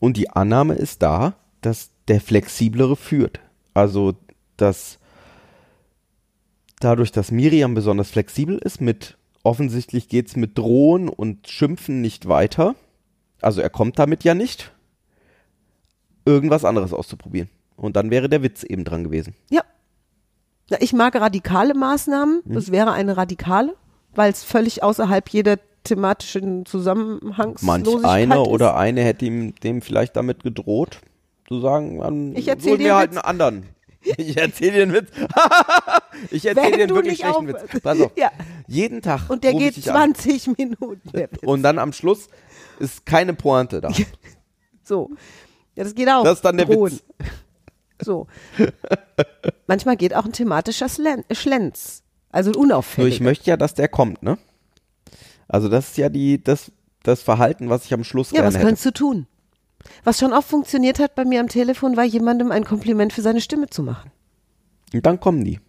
und 0.00 0.16
die 0.16 0.30
Annahme 0.30 0.74
ist 0.74 1.02
da, 1.02 1.34
dass 1.60 1.90
der 2.06 2.20
Flexiblere 2.20 2.96
führt. 2.96 3.40
Also, 3.74 4.14
dass 4.56 4.98
dadurch, 6.80 7.12
dass 7.12 7.30
Miriam 7.30 7.74
besonders 7.74 8.10
flexibel 8.10 8.58
ist, 8.58 8.80
mit 8.80 9.18
offensichtlich 9.42 10.08
geht's 10.08 10.36
mit 10.36 10.56
Drohen 10.56 11.08
und 11.08 11.48
Schimpfen 11.48 12.00
nicht 12.00 12.28
weiter. 12.28 12.74
Also 13.40 13.60
er 13.60 13.70
kommt 13.70 13.98
damit 13.98 14.24
ja 14.24 14.34
nicht, 14.34 14.72
irgendwas 16.24 16.64
anderes 16.64 16.92
auszuprobieren. 16.92 17.48
Und 17.76 17.96
dann 17.96 18.10
wäre 18.10 18.28
der 18.28 18.42
Witz 18.42 18.62
eben 18.62 18.84
dran 18.84 19.04
gewesen. 19.04 19.34
Ja. 19.50 19.62
Ich 20.80 20.92
mag 20.92 21.14
radikale 21.14 21.74
Maßnahmen. 21.74 22.42
Mhm. 22.44 22.54
Das 22.54 22.70
wäre 22.70 22.92
eine 22.92 23.16
radikale, 23.16 23.74
weil 24.14 24.30
es 24.30 24.44
völlig 24.44 24.82
außerhalb 24.82 25.28
jeder 25.30 25.58
thematischen 25.84 26.66
Zusammenhangslosigkeit 26.66 28.02
Manch 28.02 28.04
einer 28.04 28.42
ist. 28.42 28.48
oder 28.48 28.76
eine 28.76 29.02
hätte 29.02 29.24
ihm 29.24 29.54
dem 29.56 29.82
vielleicht 29.82 30.16
damit 30.16 30.42
gedroht, 30.42 31.00
zu 31.46 31.60
sagen, 31.60 31.98
dann 32.00 32.36
Ich 32.36 32.48
erzähl 32.48 32.72
hol 32.72 32.78
dir 32.78 32.84
mir 32.84 32.96
halt 32.96 33.10
einen 33.10 33.18
anderen. 33.18 33.66
Ich 34.16 34.36
erzähle 34.36 34.72
dir 34.72 34.82
einen 34.84 34.92
Witz. 34.94 35.10
ich 36.30 36.46
erzähle 36.46 36.76
dir 36.76 36.84
einen 36.84 36.94
wirklich 36.94 37.18
schlechten 37.18 37.48
Witz. 37.48 37.82
Pass 37.82 38.00
auf. 38.00 38.12
Ja. 38.16 38.30
Jeden 38.68 39.02
Tag. 39.02 39.28
Und 39.28 39.42
der 39.42 39.52
geht 39.54 39.76
dich 39.76 39.90
an. 39.90 40.14
20 40.14 40.56
Minuten. 40.56 41.10
Und 41.44 41.62
dann 41.62 41.78
am 41.78 41.92
Schluss 41.92 42.28
ist 42.78 43.04
keine 43.04 43.34
Pointe 43.34 43.80
da. 43.80 43.90
So. 44.84 45.10
Ja, 45.74 45.82
das 45.82 45.96
geht 45.96 46.08
auch. 46.08 46.22
Das 46.22 46.34
ist 46.34 46.44
dann 46.44 46.56
der 46.56 46.66
Drohen. 46.66 46.92
Witz. 46.92 47.02
So. 48.00 48.28
Manchmal 49.66 49.96
geht 49.96 50.14
auch 50.14 50.24
ein 50.24 50.32
thematischer 50.32 50.88
Slen 50.88 51.24
Schlenz. 51.32 52.04
Also 52.30 52.52
unauffällig. 52.52 53.14
ich 53.14 53.20
möchte 53.20 53.50
ja, 53.50 53.56
dass 53.56 53.74
der 53.74 53.88
kommt, 53.88 54.22
ne? 54.22 54.38
Also 55.48 55.68
das 55.68 55.90
ist 55.90 55.96
ja 55.96 56.08
die, 56.08 56.42
das, 56.42 56.70
das 57.02 57.22
Verhalten, 57.22 57.70
was 57.70 57.84
ich 57.86 57.94
am 57.94 58.04
Schluss 58.04 58.30
ja, 58.30 58.44
was 58.44 58.54
hätte. 58.54 58.64
könntest 58.64 58.86
du 58.86 58.90
tun? 58.92 59.26
Was 60.04 60.18
schon 60.18 60.32
oft 60.32 60.48
funktioniert 60.48 60.98
hat 60.98 61.14
bei 61.14 61.24
mir 61.24 61.40
am 61.40 61.48
Telefon, 61.48 61.96
war 61.96 62.04
jemandem 62.04 62.50
ein 62.52 62.64
Kompliment 62.64 63.12
für 63.12 63.22
seine 63.22 63.40
Stimme 63.40 63.68
zu 63.68 63.82
machen. 63.82 64.10
Und 64.92 65.06
dann 65.06 65.20
kommen 65.20 65.44
die. 65.44 65.60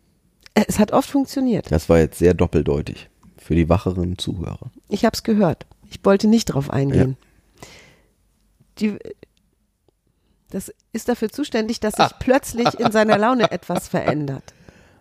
Äh, 0.54 0.66
Es 0.68 0.80
hat 0.80 0.92
oft 0.92 1.10
funktioniert. 1.10 1.72
Das 1.72 1.90
war 1.90 2.00
jetzt 2.00 2.20
sehr 2.20 2.34
doppeldeutig. 2.34 3.10
Für 3.38 3.56
die 3.56 3.70
wacheren 3.70 4.18
Zuhörer. 4.18 4.72
Ich 4.90 5.06
habe 5.06 5.14
es 5.16 5.24
gehört. 5.24 5.66
Ich 5.90 6.00
wollte 6.04 6.28
nicht 6.28 6.46
drauf 6.46 6.70
eingehen. 6.70 7.18
Die, 8.80 8.98
Das 10.50 10.74
ist 10.94 11.08
dafür 11.10 11.30
zuständig, 11.30 11.80
dass 11.80 11.96
sich 11.96 12.20
plötzlich 12.20 12.80
in 12.80 12.92
seiner 12.92 13.18
Laune 13.18 13.52
etwas 13.52 13.88
verändert. 13.88 14.54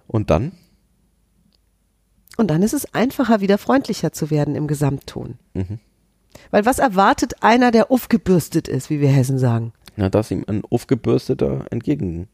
Und 0.07 0.31
dann? 0.31 0.53
Und 2.39 2.49
dann 2.49 2.63
ist 2.63 2.73
es 2.73 2.95
einfacher, 2.95 3.41
wieder 3.41 3.59
freundlicher 3.59 4.13
zu 4.13 4.31
werden 4.31 4.55
im 4.55 4.69
Gesamtton. 4.69 5.39
Mhm. 5.55 5.81
Weil 6.53 6.65
was 6.65 6.79
erwartet 6.79 7.43
einer, 7.43 7.73
der 7.73 7.91
aufgebürstet 7.91 8.69
ist, 8.69 8.91
wie 8.91 9.01
wir 9.01 9.09
Hessen 9.09 9.41
sagen? 9.41 9.73
Na, 9.97 10.09
dass 10.09 10.31
ihm 10.31 10.45
ein 10.47 10.63
aufgebürsteter 10.71 11.67
entgegen. 11.71 12.29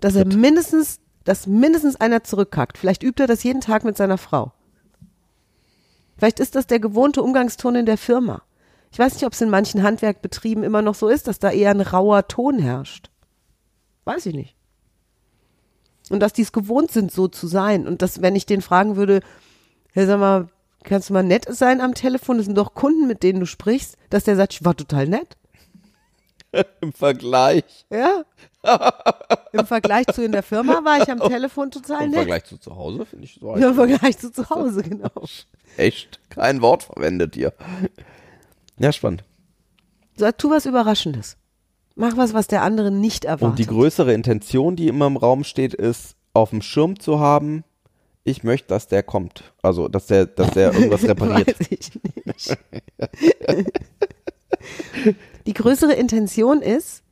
Dass 0.00 0.16
er 0.16 0.26
mindestens, 0.26 0.98
dass 1.22 1.46
mindestens 1.46 1.94
einer 1.94 2.24
zurückkackt. 2.24 2.76
Vielleicht 2.76 3.04
übt 3.04 3.22
er 3.22 3.28
das 3.28 3.44
jeden 3.44 3.60
Tag 3.60 3.84
mit 3.84 3.96
seiner 3.96 4.18
Frau. 4.18 4.52
Vielleicht 6.16 6.40
ist 6.40 6.56
das 6.56 6.66
der 6.66 6.80
gewohnte 6.80 7.22
Umgangston 7.22 7.76
in 7.76 7.86
der 7.86 7.98
Firma. 7.98 8.42
Ich 8.90 8.98
weiß 8.98 9.14
nicht, 9.14 9.26
ob 9.26 9.32
es 9.32 9.40
in 9.40 9.50
manchen 9.50 9.84
Handwerkbetrieben 9.84 10.64
immer 10.64 10.82
noch 10.82 10.96
so 10.96 11.08
ist, 11.08 11.28
dass 11.28 11.38
da 11.38 11.52
eher 11.52 11.70
ein 11.70 11.80
rauer 11.80 12.26
Ton 12.26 12.58
herrscht. 12.58 13.10
Weiß 14.04 14.26
ich 14.26 14.34
nicht. 14.34 14.56
Und 16.10 16.20
dass 16.20 16.32
die 16.32 16.42
es 16.42 16.52
gewohnt 16.52 16.90
sind, 16.90 17.10
so 17.10 17.28
zu 17.28 17.46
sein. 17.46 17.86
Und 17.86 18.02
dass, 18.02 18.20
wenn 18.20 18.36
ich 18.36 18.46
den 18.46 18.62
fragen 18.62 18.96
würde, 18.96 19.20
hey, 19.92 20.06
sag 20.06 20.20
mal, 20.20 20.48
kannst 20.82 21.08
du 21.08 21.14
mal 21.14 21.22
nett 21.22 21.46
sein 21.48 21.80
am 21.80 21.94
Telefon? 21.94 22.36
Das 22.36 22.46
sind 22.46 22.56
doch 22.56 22.74
Kunden, 22.74 23.06
mit 23.06 23.22
denen 23.22 23.40
du 23.40 23.46
sprichst, 23.46 23.96
dass 24.10 24.24
der 24.24 24.36
sagt, 24.36 24.52
ich 24.52 24.64
war 24.64 24.76
total 24.76 25.08
nett. 25.08 25.36
Im 26.80 26.92
Vergleich. 26.92 27.86
Ja. 27.90 28.24
Im 29.52 29.66
Vergleich 29.66 30.06
zu 30.06 30.24
in 30.24 30.32
der 30.32 30.42
Firma 30.42 30.84
war 30.84 31.02
ich 31.02 31.10
am 31.10 31.20
Telefon 31.20 31.70
total 31.70 32.04
Im 32.04 32.10
nett. 32.10 32.20
Vergleich 32.20 32.44
zu 32.44 32.58
zu 32.58 32.76
Hause 32.76 33.04
finde 33.06 33.24
ich 33.24 33.38
so 33.40 33.56
Ja, 33.56 33.68
Im 33.68 33.74
Vergleich 33.74 34.18
zu 34.18 34.32
zu 34.32 34.48
Hause, 34.50 34.82
genau. 34.82 35.10
echt 35.76 36.20
kein 36.30 36.60
Wort 36.62 36.84
verwendet 36.84 37.34
hier. 37.34 37.52
Ja, 38.78 38.92
spannend. 38.92 39.24
So, 40.16 40.30
tu 40.32 40.50
was 40.50 40.66
Überraschendes. 40.66 41.36
Mach 41.96 42.16
was, 42.16 42.34
was 42.34 42.46
der 42.48 42.62
andere 42.62 42.90
nicht 42.90 43.24
erwartet. 43.24 43.48
Und 43.50 43.58
die 43.58 43.66
größere 43.66 44.12
Intention, 44.12 44.74
die 44.76 44.88
immer 44.88 45.06
im 45.06 45.16
Raum 45.16 45.44
steht, 45.44 45.74
ist, 45.74 46.16
auf 46.32 46.50
dem 46.50 46.60
Schirm 46.62 46.98
zu 46.98 47.20
haben, 47.20 47.62
ich 48.24 48.42
möchte, 48.42 48.68
dass 48.68 48.88
der 48.88 49.02
kommt. 49.02 49.52
Also, 49.62 49.86
dass 49.88 50.06
der, 50.06 50.26
dass 50.26 50.50
der 50.52 50.72
irgendwas 50.72 51.04
repariert. 51.08 51.48
Weiß 51.60 51.66
ich 51.70 51.90
nicht. 52.24 52.58
die 55.46 55.52
größere 55.54 55.92
Intention 55.92 56.62
ist, 56.62 57.02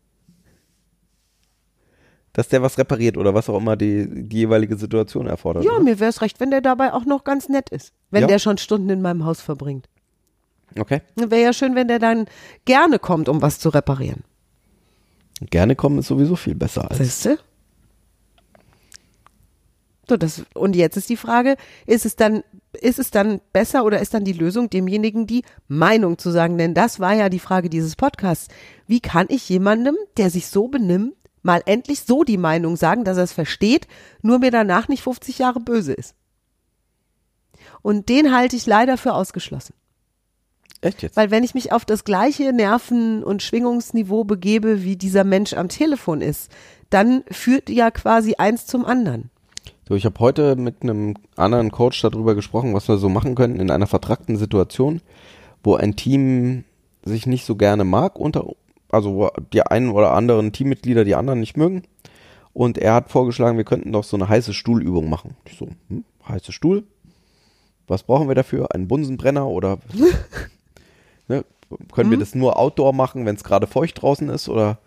Dass 2.32 2.48
der 2.48 2.62
was 2.62 2.78
repariert 2.78 3.18
oder 3.18 3.34
was 3.34 3.50
auch 3.50 3.58
immer 3.58 3.76
die, 3.76 4.08
die 4.26 4.38
jeweilige 4.38 4.76
Situation 4.78 5.26
erfordert. 5.26 5.64
ja, 5.64 5.72
oder? 5.72 5.82
mir 5.82 6.00
wäre 6.00 6.08
es 6.08 6.22
recht, 6.22 6.40
wenn 6.40 6.50
der 6.50 6.62
dabei 6.62 6.94
auch 6.94 7.04
noch 7.04 7.24
ganz 7.24 7.48
nett 7.50 7.68
ist. 7.68 7.92
Wenn 8.10 8.22
Ja. 8.22 8.26
der 8.26 8.38
schon 8.38 8.56
Stunden 8.56 8.88
in 8.88 9.02
meinem 9.02 9.26
Haus 9.26 9.42
verbringt. 9.42 9.86
Okay. 10.78 11.02
Wäre 11.16 11.42
ja 11.42 11.52
schön, 11.52 11.74
wenn 11.74 11.88
der 11.88 11.98
dann 11.98 12.24
gerne 12.64 12.98
kommt, 12.98 13.28
um 13.28 13.42
was 13.42 13.58
zu 13.58 13.68
reparieren. 13.68 14.24
Gerne 15.50 15.76
kommen 15.76 15.98
ist 15.98 16.08
sowieso 16.08 16.36
viel 16.36 16.54
besser 16.54 16.90
als. 16.90 16.98
Siehst 16.98 17.24
du? 17.26 17.38
So, 20.08 20.16
das, 20.16 20.44
und 20.54 20.74
jetzt 20.74 20.96
ist 20.96 21.08
die 21.08 21.16
Frage, 21.16 21.56
ist 21.86 22.04
es 22.04 22.16
dann, 22.16 22.42
ist 22.72 22.98
es 22.98 23.10
dann 23.10 23.40
besser 23.52 23.84
oder 23.84 24.00
ist 24.00 24.14
dann 24.14 24.24
die 24.24 24.32
Lösung, 24.32 24.68
demjenigen 24.68 25.26
die 25.26 25.42
Meinung 25.68 26.18
zu 26.18 26.30
sagen? 26.30 26.58
Denn 26.58 26.74
das 26.74 26.98
war 26.98 27.14
ja 27.14 27.28
die 27.28 27.38
Frage 27.38 27.70
dieses 27.70 27.96
Podcasts. 27.96 28.48
Wie 28.86 29.00
kann 29.00 29.26
ich 29.28 29.48
jemandem, 29.48 29.96
der 30.16 30.30
sich 30.30 30.48
so 30.48 30.68
benimmt, 30.68 31.14
mal 31.42 31.62
endlich 31.66 32.02
so 32.02 32.24
die 32.24 32.36
Meinung 32.36 32.76
sagen, 32.76 33.04
dass 33.04 33.16
er 33.16 33.24
es 33.24 33.32
versteht, 33.32 33.86
nur 34.22 34.40
mir 34.40 34.50
danach 34.50 34.88
nicht 34.88 35.02
50 35.02 35.38
Jahre 35.38 35.60
böse 35.60 35.92
ist? 35.92 36.14
Und 37.80 38.08
den 38.08 38.34
halte 38.34 38.56
ich 38.56 38.66
leider 38.66 38.98
für 38.98 39.14
ausgeschlossen. 39.14 39.74
Echt 40.82 41.02
jetzt? 41.02 41.16
Weil 41.16 41.30
wenn 41.30 41.44
ich 41.44 41.54
mich 41.54 41.72
auf 41.72 41.84
das 41.84 42.04
gleiche 42.04 42.52
Nerven- 42.52 43.22
und 43.22 43.42
Schwingungsniveau 43.42 44.24
begebe, 44.24 44.82
wie 44.82 44.96
dieser 44.96 45.24
Mensch 45.24 45.54
am 45.54 45.68
Telefon 45.68 46.20
ist, 46.20 46.50
dann 46.90 47.24
führt 47.30 47.70
ja 47.70 47.90
quasi 47.90 48.34
eins 48.36 48.66
zum 48.66 48.84
anderen. 48.84 49.30
So, 49.88 49.94
ich 49.94 50.04
habe 50.04 50.18
heute 50.18 50.56
mit 50.56 50.82
einem 50.82 51.14
anderen 51.36 51.70
Coach 51.70 52.02
darüber 52.02 52.34
gesprochen, 52.34 52.74
was 52.74 52.88
wir 52.88 52.98
so 52.98 53.08
machen 53.08 53.34
können 53.34 53.60
in 53.60 53.70
einer 53.70 53.86
vertrackten 53.86 54.36
Situation, 54.36 55.00
wo 55.62 55.76
ein 55.76 55.96
Team 55.96 56.64
sich 57.04 57.26
nicht 57.26 57.46
so 57.46 57.56
gerne 57.56 57.84
mag, 57.84 58.18
unter, 58.18 58.44
also 58.90 59.14
wo 59.14 59.30
die 59.52 59.62
einen 59.62 59.90
oder 59.90 60.12
anderen 60.12 60.52
Teammitglieder 60.52 61.04
die 61.04 61.14
anderen 61.14 61.40
nicht 61.40 61.56
mögen. 61.56 61.82
Und 62.52 62.76
er 62.76 62.94
hat 62.94 63.10
vorgeschlagen, 63.10 63.56
wir 63.56 63.64
könnten 63.64 63.92
doch 63.92 64.04
so 64.04 64.16
eine 64.16 64.28
heiße 64.28 64.52
Stuhlübung 64.52 65.08
machen. 65.08 65.36
Ich 65.46 65.56
so, 65.56 65.68
hm, 65.88 66.04
heiße 66.28 66.52
Stuhl? 66.52 66.84
Was 67.86 68.02
brauchen 68.02 68.28
wir 68.28 68.34
dafür? 68.34 68.74
Einen 68.74 68.88
Bunsenbrenner 68.88 69.46
oder 69.46 69.78
ne, 71.32 71.44
können 71.92 72.10
wir 72.10 72.18
das 72.18 72.34
nur 72.34 72.58
outdoor 72.58 72.92
machen, 72.92 73.24
wenn 73.26 73.36
es 73.36 73.44
gerade 73.44 73.66
feucht 73.66 74.02
draußen 74.02 74.28
ist? 74.28 74.48
Oder 74.48 74.78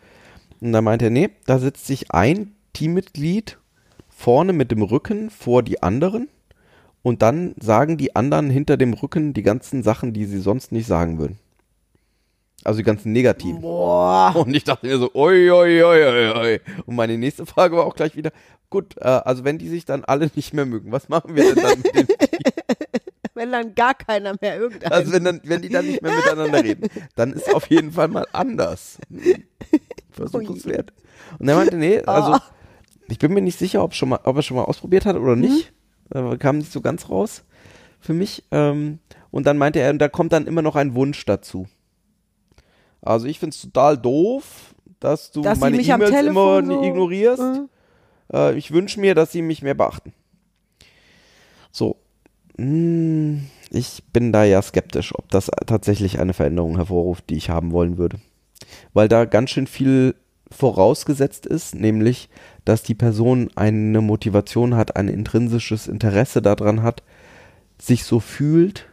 und 0.61 0.71
dann 0.71 0.83
meinte 0.83 1.05
er, 1.05 1.11
nee, 1.11 1.29
da 1.45 1.59
setzt 1.59 1.85
sich 1.85 2.11
ein 2.11 2.53
Teammitglied 2.73 3.57
vorne 4.09 4.53
mit 4.53 4.71
dem 4.71 4.81
Rücken 4.81 5.29
vor 5.29 5.63
die 5.63 5.83
anderen 5.83 6.29
und 7.03 7.21
dann 7.21 7.55
sagen 7.59 7.97
die 7.97 8.15
anderen 8.15 8.49
hinter 8.49 8.77
dem 8.77 8.93
Rücken 8.93 9.33
die 9.33 9.43
ganzen 9.43 9.83
Sachen, 9.83 10.13
die 10.13 10.25
sie 10.25 10.39
sonst 10.39 10.71
nicht 10.71 10.87
sagen 10.87 11.19
würden. 11.19 11.37
Also 12.63 12.77
die 12.77 12.83
ganzen 12.83 13.11
negativen. 13.11 13.61
Boah. 13.61 14.33
Und 14.35 14.55
ich 14.55 14.63
dachte 14.63 14.87
mir 14.87 14.97
so, 14.97 15.13
oi, 15.13 15.51
oi, 15.51 15.83
oi, 15.83 16.03
oi, 16.03 16.31
oi. 16.31 16.59
Und 16.87 16.95
meine 16.95 17.17
nächste 17.17 17.45
Frage 17.45 17.77
war 17.77 17.85
auch 17.85 17.95
gleich 17.95 18.15
wieder, 18.15 18.31
gut, 18.71 18.95
äh, 18.97 19.03
also 19.03 19.43
wenn 19.43 19.59
die 19.59 19.69
sich 19.69 19.85
dann 19.85 20.03
alle 20.03 20.31
nicht 20.35 20.53
mehr 20.53 20.65
mögen, 20.65 20.91
was 20.91 21.07
machen 21.09 21.35
wir 21.35 21.53
denn 21.53 21.63
dann 21.63 21.77
mit 21.77 21.95
dem 21.95 22.07
Wenn 23.45 23.51
dann 23.51 23.75
gar 23.75 23.93
keiner 23.93 24.33
mehr 24.41 24.57
irgendein. 24.57 24.91
Also 24.91 25.11
wenn, 25.11 25.23
dann, 25.23 25.39
wenn 25.43 25.61
die 25.61 25.69
dann 25.69 25.85
nicht 25.85 26.01
mehr 26.01 26.15
miteinander 26.15 26.63
reden, 26.63 26.89
dann 27.15 27.31
ist 27.33 27.53
auf 27.53 27.69
jeden 27.69 27.91
Fall 27.91 28.07
mal 28.07 28.25
anders. 28.33 28.97
Versuch 30.11 30.49
es 30.55 30.65
wert. 30.65 30.91
Und 31.37 31.47
er 31.47 31.55
meinte, 31.55 31.75
nee, 31.77 32.01
also 32.01 32.37
ich 33.07 33.19
bin 33.19 33.33
mir 33.33 33.41
nicht 33.41 33.59
sicher, 33.59 33.83
ob, 33.83 33.93
schon 33.93 34.09
mal, 34.09 34.19
ob 34.23 34.35
er 34.37 34.41
schon 34.41 34.57
mal 34.57 34.63
ausprobiert 34.63 35.05
hat 35.05 35.15
oder 35.15 35.35
nicht. 35.35 35.73
Da 36.09 36.35
kam 36.37 36.57
nicht 36.57 36.71
so 36.71 36.81
ganz 36.81 37.09
raus 37.09 37.43
für 37.99 38.13
mich. 38.13 38.43
Ähm, 38.51 38.97
und 39.29 39.45
dann 39.45 39.57
meinte 39.59 39.79
er, 39.79 39.91
und 39.91 39.99
da 39.99 40.07
kommt 40.07 40.33
dann 40.33 40.47
immer 40.47 40.61
noch 40.63 40.75
ein 40.75 40.95
Wunsch 40.95 41.23
dazu. 41.25 41.67
Also 43.01 43.27
ich 43.27 43.37
finde 43.37 43.53
es 43.53 43.61
total 43.61 43.97
doof, 43.97 44.73
dass 44.99 45.31
du 45.31 45.41
Dass 45.41 45.59
meine 45.59 45.79
E-Mails 45.79 46.25
immer 46.25 46.65
so- 46.65 46.83
ignorierst. 46.83 47.43
Mhm. 47.43 47.69
Ich 48.57 48.71
wünsche 48.71 48.99
mir, 48.99 49.13
dass 49.13 49.31
sie 49.31 49.43
mich 49.43 49.61
mehr 49.61 49.75
beachten. 49.75 50.11
So. 51.71 51.97
Hm, 52.57 53.47
Ich 53.71 54.03
bin 54.13 54.31
da 54.31 54.43
ja 54.43 54.61
skeptisch, 54.61 55.13
ob 55.15 55.29
das 55.29 55.51
tatsächlich 55.65 56.19
eine 56.19 56.33
Veränderung 56.33 56.75
hervorruft, 56.77 57.29
die 57.29 57.35
ich 57.35 57.49
haben 57.49 57.71
wollen 57.71 57.97
würde. 57.97 58.19
Weil 58.93 59.07
da 59.07 59.25
ganz 59.25 59.49
schön 59.51 59.67
viel 59.67 60.15
vorausgesetzt 60.51 61.45
ist, 61.45 61.75
nämlich, 61.75 62.29
dass 62.65 62.83
die 62.83 62.95
Person 62.95 63.49
eine 63.55 64.01
Motivation 64.01 64.75
hat, 64.75 64.95
ein 64.95 65.07
intrinsisches 65.09 65.87
Interesse 65.87 66.41
daran 66.41 66.83
hat, 66.83 67.03
sich 67.79 68.03
so 68.05 68.19
fühlt, 68.19 68.87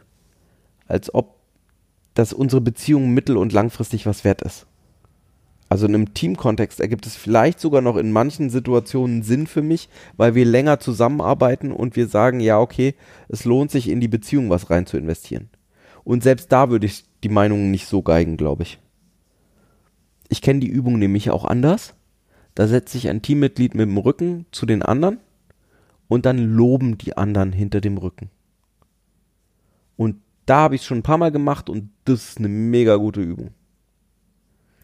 als 0.87 1.13
ob 1.13 1.35
dass 2.15 2.33
unsere 2.33 2.61
Beziehung 2.61 3.11
mittel- 3.11 3.37
und 3.37 3.53
langfristig 3.53 4.05
was 4.05 4.23
wert 4.23 4.43
ist. 4.43 4.67
Also 5.73 5.87
in 5.87 5.95
einem 5.95 6.13
Teamkontext 6.13 6.79
ergibt 6.79 7.07
es 7.07 7.15
vielleicht 7.15 7.59
sogar 7.59 7.81
noch 7.81 7.97
in 7.97 8.11
manchen 8.11 8.51
Situationen 8.51 9.23
Sinn 9.23 9.47
für 9.47 9.63
mich, 9.63 9.89
weil 10.17 10.35
wir 10.35 10.45
länger 10.45 10.79
zusammenarbeiten 10.79 11.71
und 11.71 11.95
wir 11.95 12.05
sagen, 12.05 12.39
ja, 12.41 12.59
okay, 12.59 12.93
es 13.27 13.43
lohnt 13.43 13.71
sich 13.71 13.89
in 13.89 13.99
die 13.99 14.07
Beziehung 14.07 14.51
was 14.51 14.69
rein 14.69 14.85
zu 14.85 14.97
investieren. 14.97 15.49
Und 16.03 16.21
selbst 16.21 16.51
da 16.51 16.69
würde 16.69 16.85
ich 16.85 17.05
die 17.23 17.29
Meinung 17.29 17.71
nicht 17.71 17.87
so 17.87 18.03
geigen, 18.03 18.37
glaube 18.37 18.61
ich. 18.61 18.77
Ich 20.29 20.43
kenne 20.43 20.59
die 20.59 20.67
Übung 20.67 20.99
nämlich 20.99 21.31
auch 21.31 21.43
anders. 21.43 21.95
Da 22.53 22.67
setzt 22.67 22.91
sich 22.91 23.09
ein 23.09 23.23
Teammitglied 23.23 23.73
mit 23.73 23.89
dem 23.89 23.97
Rücken 23.97 24.45
zu 24.51 24.67
den 24.67 24.83
anderen 24.83 25.17
und 26.07 26.27
dann 26.27 26.37
loben 26.37 26.99
die 26.99 27.17
anderen 27.17 27.51
hinter 27.51 27.81
dem 27.81 27.97
Rücken. 27.97 28.29
Und 29.97 30.17
da 30.45 30.57
habe 30.57 30.75
ich 30.75 30.81
es 30.81 30.87
schon 30.87 30.99
ein 30.99 31.03
paar 31.03 31.17
Mal 31.17 31.31
gemacht 31.31 31.67
und 31.67 31.89
das 32.05 32.29
ist 32.29 32.37
eine 32.37 32.49
mega 32.49 32.95
gute 32.97 33.21
Übung. 33.21 33.55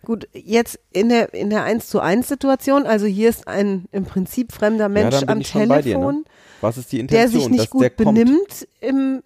Gut, 0.09 0.27
jetzt 0.33 0.79
in 0.91 1.09
der, 1.09 1.35
in 1.35 1.51
der 1.51 1.65
1 1.65 1.87
zu 1.87 1.99
1 1.99 2.27
Situation, 2.27 2.87
also 2.87 3.05
hier 3.05 3.29
ist 3.29 3.47
ein 3.47 3.85
im 3.91 4.05
Prinzip 4.05 4.51
fremder 4.51 4.89
Mensch 4.89 5.19
bin 5.19 5.29
am 5.29 5.37
bei 5.37 5.43
dir, 5.43 5.59
ne? 5.59 5.83
Telefon, 5.83 6.25
Was 6.61 6.79
ist 6.79 6.91
die 6.91 6.95
der 7.05 7.25
Intention? 7.25 7.41
sich 7.43 7.49
nicht 7.51 7.69
gut 7.69 7.83
der 7.83 7.89
benimmt 7.91 8.67
im, 8.81 9.21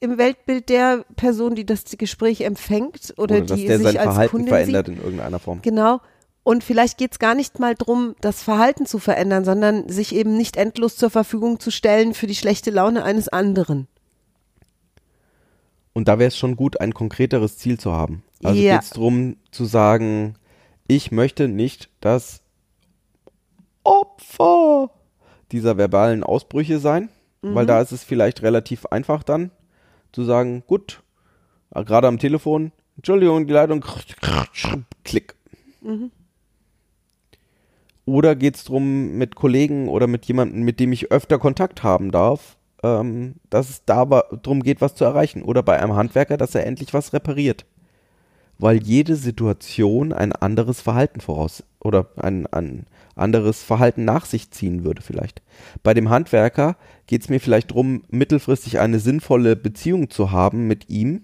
im 0.00 0.18
Weltbild 0.18 0.68
der 0.68 1.06
Person, 1.16 1.54
die 1.54 1.64
das 1.64 1.84
Gespräch 1.96 2.42
empfängt 2.42 3.14
oder, 3.16 3.38
Oder 3.38 3.56
die 3.56 3.64
der 3.64 3.78
sich 3.78 3.86
sein 3.86 3.96
als 3.96 4.04
Verhalten 4.04 4.30
Kundin 4.32 4.48
verändert 4.48 4.86
sieht. 4.88 4.96
in 4.98 5.02
irgendeiner 5.02 5.38
Form. 5.38 5.62
Genau. 5.62 6.02
Und 6.42 6.62
vielleicht 6.62 6.98
geht 6.98 7.12
es 7.12 7.18
gar 7.18 7.34
nicht 7.34 7.58
mal 7.58 7.74
drum, 7.74 8.14
das 8.20 8.42
Verhalten 8.42 8.84
zu 8.84 8.98
verändern, 8.98 9.46
sondern 9.46 9.88
sich 9.88 10.14
eben 10.14 10.36
nicht 10.36 10.58
endlos 10.58 10.94
zur 10.96 11.08
Verfügung 11.08 11.58
zu 11.58 11.70
stellen 11.70 12.12
für 12.12 12.26
die 12.26 12.34
schlechte 12.34 12.70
Laune 12.70 13.02
eines 13.02 13.30
anderen. 13.30 13.88
Und 15.94 16.08
da 16.08 16.18
wäre 16.18 16.28
es 16.28 16.36
schon 16.36 16.56
gut, 16.56 16.80
ein 16.82 16.92
konkreteres 16.92 17.56
Ziel 17.56 17.78
zu 17.78 17.92
haben. 17.92 18.22
Also 18.44 18.60
Ja. 18.60 18.74
geht 18.76 18.82
es 18.84 18.90
darum 18.90 19.36
zu 19.50 19.64
sagen, 19.64 20.34
ich 20.88 21.10
möchte 21.12 21.48
nicht 21.48 21.88
das 22.00 22.42
Opfer 23.84 24.90
dieser 25.50 25.76
verbalen 25.76 26.22
Ausbrüche 26.24 26.78
sein, 26.78 27.08
Mhm. 27.42 27.54
weil 27.54 27.66
da 27.66 27.80
ist 27.80 27.92
es 27.92 28.04
vielleicht 28.04 28.42
relativ 28.42 28.86
einfach 28.86 29.22
dann 29.22 29.50
zu 30.12 30.24
sagen, 30.24 30.62
gut, 30.66 31.02
gerade 31.74 32.06
am 32.08 32.18
Telefon, 32.18 32.72
Entschuldigung, 32.96 33.46
die 33.46 33.52
Leitung, 33.52 33.84
klick. 35.04 35.34
Oder 38.04 38.34
geht 38.34 38.56
es 38.56 38.64
darum, 38.64 39.12
mit 39.16 39.34
Kollegen 39.36 39.88
oder 39.88 40.06
mit 40.06 40.24
jemandem, 40.26 40.62
mit 40.62 40.80
dem 40.80 40.92
ich 40.92 41.10
öfter 41.12 41.38
Kontakt 41.38 41.82
haben 41.82 42.10
darf, 42.10 42.56
ähm, 42.82 43.36
dass 43.48 43.70
es 43.70 43.84
darum 43.84 44.62
geht, 44.62 44.80
was 44.80 44.94
zu 44.96 45.04
erreichen. 45.04 45.42
Oder 45.42 45.62
bei 45.62 45.80
einem 45.80 45.94
Handwerker, 45.94 46.36
dass 46.36 46.54
er 46.54 46.66
endlich 46.66 46.92
was 46.92 47.12
repariert. 47.12 47.64
Weil 48.58 48.82
jede 48.82 49.16
Situation 49.16 50.12
ein 50.12 50.32
anderes 50.32 50.80
Verhalten 50.80 51.20
voraus 51.20 51.64
oder 51.80 52.06
ein, 52.16 52.46
ein 52.46 52.86
anderes 53.16 53.62
Verhalten 53.62 54.04
nach 54.04 54.24
sich 54.24 54.50
ziehen 54.50 54.84
würde 54.84 55.02
vielleicht. 55.02 55.42
Bei 55.82 55.94
dem 55.94 56.10
Handwerker 56.10 56.76
geht 57.06 57.22
es 57.22 57.28
mir 57.28 57.40
vielleicht 57.40 57.70
darum, 57.70 58.04
mittelfristig 58.08 58.78
eine 58.78 59.00
sinnvolle 59.00 59.56
Beziehung 59.56 60.10
zu 60.10 60.30
haben 60.30 60.66
mit 60.66 60.88
ihm, 60.88 61.22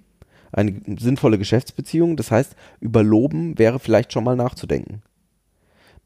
eine 0.52 0.80
sinnvolle 0.98 1.38
Geschäftsbeziehung. 1.38 2.16
Das 2.16 2.30
heißt, 2.30 2.56
über 2.80 3.02
Loben 3.02 3.58
wäre 3.58 3.78
vielleicht 3.78 4.12
schon 4.12 4.24
mal 4.24 4.36
nachzudenken. 4.36 5.02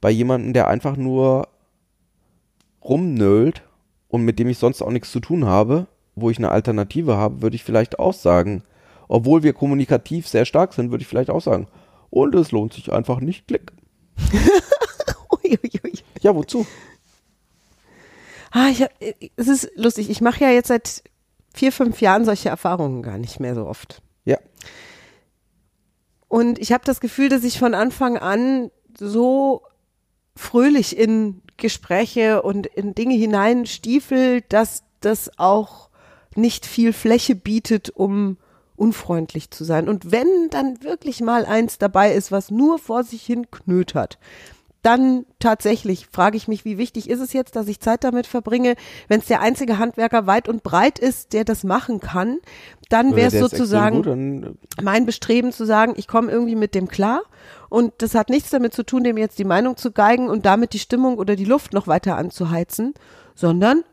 Bei 0.00 0.10
jemandem, 0.10 0.52
der 0.52 0.68
einfach 0.68 0.96
nur 0.96 1.48
rumnölt 2.84 3.62
und 4.08 4.24
mit 4.24 4.38
dem 4.38 4.48
ich 4.48 4.58
sonst 4.58 4.82
auch 4.82 4.90
nichts 4.90 5.12
zu 5.12 5.20
tun 5.20 5.46
habe, 5.46 5.86
wo 6.14 6.28
ich 6.28 6.38
eine 6.38 6.50
Alternative 6.50 7.16
habe, 7.16 7.42
würde 7.42 7.56
ich 7.56 7.64
vielleicht 7.64 7.98
auch 7.98 8.12
sagen, 8.12 8.62
obwohl 9.12 9.42
wir 9.42 9.52
kommunikativ 9.52 10.26
sehr 10.26 10.46
stark 10.46 10.72
sind, 10.72 10.90
würde 10.90 11.02
ich 11.02 11.08
vielleicht 11.08 11.28
auch 11.28 11.42
sagen, 11.42 11.68
und 12.08 12.34
es 12.34 12.50
lohnt 12.50 12.72
sich 12.72 12.92
einfach 12.92 13.20
nicht, 13.20 13.46
klick. 13.46 13.72
Ja, 16.22 16.36
wozu? 16.36 16.64
Ah, 18.52 18.68
ich 18.68 18.80
hab, 18.80 18.90
es 19.36 19.48
ist 19.48 19.70
lustig. 19.74 20.08
Ich 20.08 20.20
mache 20.20 20.44
ja 20.44 20.50
jetzt 20.50 20.68
seit 20.68 21.02
vier, 21.52 21.72
fünf 21.72 22.00
Jahren 22.00 22.24
solche 22.24 22.48
Erfahrungen 22.48 23.02
gar 23.02 23.18
nicht 23.18 23.40
mehr 23.40 23.56
so 23.56 23.66
oft. 23.66 24.02
Ja. 24.24 24.38
Und 26.28 26.60
ich 26.60 26.72
habe 26.72 26.84
das 26.84 27.00
Gefühl, 27.00 27.28
dass 27.28 27.42
ich 27.42 27.58
von 27.58 27.74
Anfang 27.74 28.18
an 28.18 28.70
so 28.96 29.62
fröhlich 30.36 30.96
in 30.96 31.42
Gespräche 31.56 32.42
und 32.42 32.66
in 32.68 32.94
Dinge 32.94 33.14
hineinstiefel, 33.14 34.42
dass 34.42 34.84
das 35.00 35.38
auch 35.40 35.90
nicht 36.36 36.66
viel 36.66 36.92
Fläche 36.92 37.34
bietet, 37.34 37.90
um 37.90 38.36
unfreundlich 38.82 39.52
zu 39.52 39.62
sein. 39.62 39.88
Und 39.88 40.10
wenn 40.10 40.48
dann 40.50 40.82
wirklich 40.82 41.20
mal 41.20 41.46
eins 41.46 41.78
dabei 41.78 42.12
ist, 42.12 42.32
was 42.32 42.50
nur 42.50 42.80
vor 42.80 43.04
sich 43.04 43.22
hin 43.22 43.48
knötert, 43.50 44.18
dann 44.82 45.24
tatsächlich 45.38 46.08
frage 46.10 46.36
ich 46.36 46.48
mich, 46.48 46.64
wie 46.64 46.76
wichtig 46.76 47.08
ist 47.08 47.20
es 47.20 47.32
jetzt, 47.32 47.54
dass 47.54 47.68
ich 47.68 47.78
Zeit 47.78 48.02
damit 48.02 48.26
verbringe. 48.26 48.74
Wenn 49.06 49.20
es 49.20 49.26
der 49.26 49.40
einzige 49.40 49.78
Handwerker 49.78 50.26
weit 50.26 50.48
und 50.48 50.64
breit 50.64 50.98
ist, 50.98 51.32
der 51.32 51.44
das 51.44 51.62
machen 51.62 52.00
kann, 52.00 52.38
dann 52.88 53.14
wäre 53.14 53.28
es 53.28 53.38
sozusagen 53.38 54.02
dann, 54.02 54.58
mein 54.82 55.06
Bestreben 55.06 55.52
zu 55.52 55.64
sagen, 55.64 55.94
ich 55.96 56.08
komme 56.08 56.32
irgendwie 56.32 56.56
mit 56.56 56.74
dem 56.74 56.88
klar. 56.88 57.22
Und 57.70 57.92
das 57.98 58.16
hat 58.16 58.28
nichts 58.28 58.50
damit 58.50 58.74
zu 58.74 58.82
tun, 58.82 59.04
dem 59.04 59.16
jetzt 59.16 59.38
die 59.38 59.44
Meinung 59.44 59.76
zu 59.76 59.92
geigen 59.92 60.28
und 60.28 60.44
damit 60.44 60.72
die 60.72 60.80
Stimmung 60.80 61.16
oder 61.16 61.36
die 61.36 61.44
Luft 61.44 61.72
noch 61.72 61.86
weiter 61.86 62.16
anzuheizen, 62.16 62.94
sondern 63.36 63.84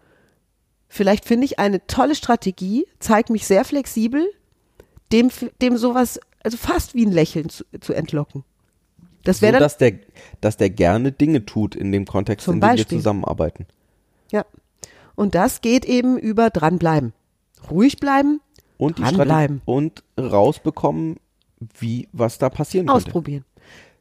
vielleicht 0.87 1.25
finde 1.25 1.45
ich 1.45 1.59
eine 1.59 1.85
tolle 1.85 2.15
Strategie, 2.15 2.87
zeige 2.97 3.31
mich 3.31 3.45
sehr 3.45 3.63
flexibel, 3.63 4.27
dem, 5.11 5.29
dem 5.61 5.77
sowas, 5.77 6.19
also 6.43 6.57
fast 6.57 6.93
wie 6.95 7.05
ein 7.05 7.11
Lächeln 7.11 7.49
zu, 7.49 7.63
zu 7.79 7.93
entlocken. 7.93 8.43
Das 9.23 9.41
wäre 9.41 9.53
so, 9.53 9.59
dann 9.59 9.63
dass 9.63 9.77
der, 9.77 9.93
dass 10.41 10.57
der 10.57 10.69
gerne 10.69 11.11
Dinge 11.11 11.45
tut 11.45 11.75
in 11.75 11.91
dem 11.91 12.05
Kontext, 12.05 12.47
in 12.47 12.55
dem 12.55 12.61
wir 12.61 12.67
Beispiel. 12.69 12.97
zusammenarbeiten. 12.97 13.65
Ja. 14.31 14.45
Und 15.15 15.35
das 15.35 15.61
geht 15.61 15.85
eben 15.85 16.17
über 16.17 16.49
dranbleiben. 16.49 17.13
Ruhig 17.69 17.97
bleiben, 17.99 18.39
Und 18.77 18.97
die 18.97 19.01
Dranbleiben. 19.03 19.61
Und 19.65 20.03
rausbekommen, 20.17 21.17
wie, 21.77 22.07
was 22.13 22.37
da 22.37 22.49
passieren 22.49 22.87
könnte. 22.87 23.07
ausprobieren. 23.07 23.45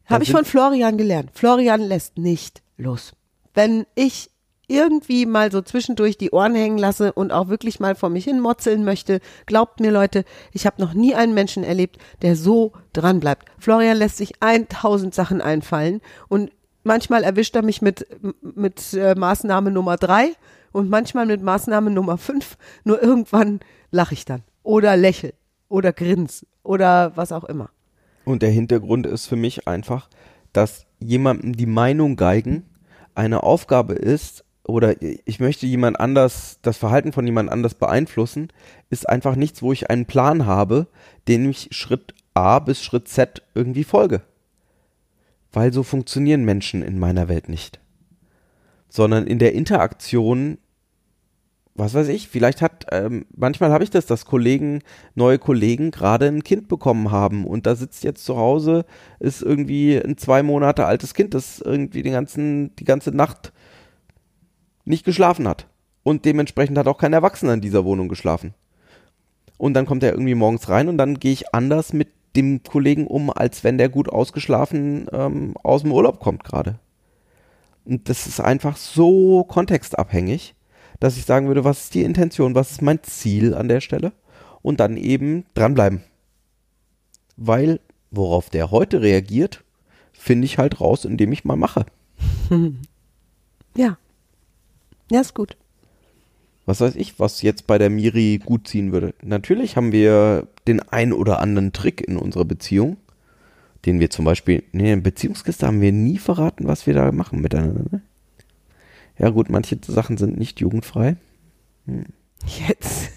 Habe 0.07 0.23
ich 0.23 0.31
von 0.31 0.45
Florian 0.45 0.97
gelernt. 0.97 1.31
Florian 1.35 1.81
lässt 1.81 2.17
nicht 2.17 2.63
los. 2.77 3.13
Wenn 3.53 3.85
ich 3.95 4.31
irgendwie 4.69 5.27
mal 5.27 5.51
so 5.51 5.63
zwischendurch 5.63 6.19
die 6.19 6.31
Ohren 6.31 6.55
hängen 6.55 6.79
lasse 6.79 7.13
und 7.13 7.33
auch 7.33 7.49
wirklich 7.49 7.81
mal 7.81 7.95
vor 7.95 8.11
mich 8.11 8.25
hin 8.25 8.41
motzeln 8.41 8.85
möchte, 8.85 9.21
glaubt 9.47 9.81
mir 9.81 9.91
Leute, 9.91 10.25
ich 10.53 10.67
habe 10.67 10.81
noch 10.81 10.95
nie 10.95 11.15
einen 11.15 11.35
Menschen 11.35 11.65
erlebt, 11.65 11.99
der 12.23 12.37
so 12.37 12.73
dran 12.93 13.19
bleibt. 13.19 13.47
Florian 13.59 13.97
lässt 13.97 14.19
sich 14.19 14.35
1000 14.41 15.15
Sachen 15.15 15.41
einfallen 15.41 16.01
und 16.29 16.53
manchmal 16.85 17.25
erwischt 17.25 17.57
er 17.57 17.63
mich 17.63 17.83
mit, 17.83 18.07
mit 18.43 18.93
äh, 18.95 19.15
Maßnahme 19.15 19.71
Nummer 19.71 19.97
drei 19.97 20.33
und 20.73 20.91
manchmal 20.91 21.27
mit 21.27 21.43
Maßnahme 21.43 21.91
Nummer 21.91 22.19
fünf. 22.19 22.59
Nur 22.85 23.03
irgendwann 23.03 23.61
lache 23.91 24.15
ich 24.15 24.27
dann 24.27 24.43
oder 24.63 24.97
lächel 24.97 25.33
oder 25.69 25.93
grins 25.93 26.47
oder 26.63 27.17
was 27.17 27.33
auch 27.33 27.45
immer. 27.45 27.71
Und 28.25 28.43
der 28.43 28.51
Hintergrund 28.51 29.07
ist 29.07 29.27
für 29.27 29.37
mich 29.37 29.67
einfach, 29.67 30.11
dass 30.53 30.85
jemandem 30.99 31.57
die 31.57 31.67
Meinung 31.67 32.17
geigen 32.17 32.65
eine 33.15 33.43
Aufgabe 33.43 33.95
ist, 33.95 34.45
oder 34.69 34.97
ich 35.01 35.41
möchte 35.41 35.67
jemand 35.67 35.99
anders, 35.99 36.59
das 36.63 36.77
Verhalten 36.77 37.13
von 37.13 37.27
jemand 37.27 37.51
anders 37.51 37.75
beeinflussen, 37.75 38.49
ist 38.91 39.09
einfach 39.09 39.35
nichts, 39.35 39.63
wo 39.63 39.73
ich 39.73 39.89
einen 39.89 40.05
Plan 40.05 40.45
habe, 40.45 40.87
den 41.27 41.49
ich 41.49 41.69
Schritt 41.73 42.15
A 42.35 42.59
bis 42.59 42.83
Schritt 42.85 43.09
Z 43.09 43.43
irgendwie 43.55 43.85
folge. 43.85 44.21
Weil 45.53 45.73
so 45.73 45.83
funktionieren 45.83 46.45
Menschen 46.45 46.83
in 46.83 46.99
meiner 46.99 47.29
Welt 47.29 47.49
nicht. 47.49 47.81
Sondern 48.91 49.27
in 49.27 49.39
der 49.39 49.55
Interaktion 49.55 50.59
was 51.79 51.95
weiß 51.95 52.09
ich, 52.09 52.29
vielleicht 52.29 52.61
hat, 52.61 52.87
ähm, 52.91 53.25
manchmal 53.35 53.71
habe 53.71 53.85
ich 53.85 53.91
das, 53.91 54.05
dass 54.05 54.25
Kollegen, 54.25 54.83
neue 55.15 55.39
Kollegen 55.39 55.93
gerade 55.93 56.27
ein 56.27 56.43
Kind 56.43 56.67
bekommen 56.67 57.13
haben 57.13 57.47
und 57.47 57.67
da 57.67 57.77
sitzt 57.77 58.03
jetzt 58.03 58.25
zu 58.25 58.37
Hause, 58.37 58.85
ist 59.21 59.43
irgendwie 59.43 59.97
ein 59.97 60.17
zwei 60.17 60.43
Monate 60.43 60.87
altes 60.87 61.15
Kind, 61.15 61.35
das 61.35 61.61
irgendwie 61.61 62.03
den 62.03 62.13
ganzen, 62.13 62.75
die 62.77 62.85
ganze 62.85 63.13
Nacht 63.13 63.53
nicht 64.89 65.05
geschlafen 65.05 65.47
hat. 65.47 65.67
Und 66.03 66.25
dementsprechend 66.25 66.79
hat 66.79 66.87
auch 66.87 66.99
kein 66.99 67.13
Erwachsener 67.13 67.55
in 67.55 67.61
dieser 67.61 67.85
Wohnung 67.85 68.09
geschlafen. 68.09 68.55
Und 69.57 69.75
dann 69.75 69.87
kommt 69.87 70.03
er 70.03 70.13
irgendwie 70.13 70.35
morgens 70.35 70.69
rein 70.69 70.89
und 70.89 70.99
dann 70.99 71.19
gehe 71.19 71.33
ich 71.33 71.55
anders 71.55 71.93
mit 71.93 72.09
dem 72.37 72.63
Kollegen 72.63 73.07
um, 73.07 73.31
als 73.31 73.65
wenn 73.65 73.79
der 73.79 73.89
gut 73.89 74.09
ausgeschlafen 74.09 75.07
ähm, 75.13 75.55
aus 75.63 75.83
dem 75.83 75.93
Urlaub 75.93 76.21
kommt 76.21 76.45
gerade. 76.45 76.79
Und 77.85 78.09
das 78.09 78.27
ist 78.27 78.41
einfach 78.41 78.77
so 78.77 79.45
kontextabhängig 79.45 80.55
dass 81.01 81.17
ich 81.17 81.25
sagen 81.25 81.47
würde, 81.47 81.65
was 81.65 81.85
ist 81.85 81.95
die 81.95 82.03
Intention, 82.03 82.55
was 82.55 82.73
ist 82.73 82.83
mein 82.83 83.03
Ziel 83.03 83.55
an 83.55 83.69
der 83.69 83.81
Stelle 83.81 84.13
und 84.63 84.81
dann 84.81 84.97
eben 84.97 85.45
dranbleiben. 85.55 86.03
Weil 87.37 87.81
worauf 88.11 88.51
der 88.51 88.71
heute 88.71 89.01
reagiert, 89.03 89.63
finde 90.13 90.47
ich 90.47 90.59
halt 90.59 90.81
raus, 90.81 91.05
indem 91.05 91.33
ich 91.33 91.45
mal 91.45 91.57
mache. 91.57 91.87
Ja. 93.77 93.97
Ja, 95.11 95.21
ist 95.21 95.35
gut. 95.35 95.57
Was 96.67 96.81
weiß 96.81 96.97
ich, 96.97 97.19
was 97.19 97.41
jetzt 97.43 97.67
bei 97.67 97.79
der 97.79 97.89
Miri 97.89 98.41
gut 98.45 98.69
ziehen 98.69 98.93
würde. 98.93 99.15
Natürlich 99.23 99.77
haben 99.77 99.93
wir 99.93 100.47
den 100.67 100.81
ein 100.81 101.15
oder 101.15 101.41
anderen 101.41 101.73
Trick 101.73 102.07
in 102.07 102.19
unserer 102.19 102.45
Beziehung, 102.45 102.99
den 103.87 104.01
wir 104.01 104.11
zum 104.11 104.27
Beispiel, 104.27 104.63
nee, 104.73 104.93
in 104.93 105.03
Beziehungskiste 105.03 105.67
haben 105.67 105.81
wir 105.81 105.93
nie 105.93 106.19
verraten, 106.19 106.67
was 106.67 106.87
wir 106.87 106.93
da 106.93 107.11
machen 107.11 107.41
miteinander. 107.41 107.85
Ne? 107.91 108.03
Ja 109.19 109.31
gut, 109.31 109.49
manche 109.49 109.79
Sachen 109.87 110.19
sind 110.19 110.39
nicht 110.39 110.61
jugendfrei. 110.61 111.17
Jetzt. 112.69 113.13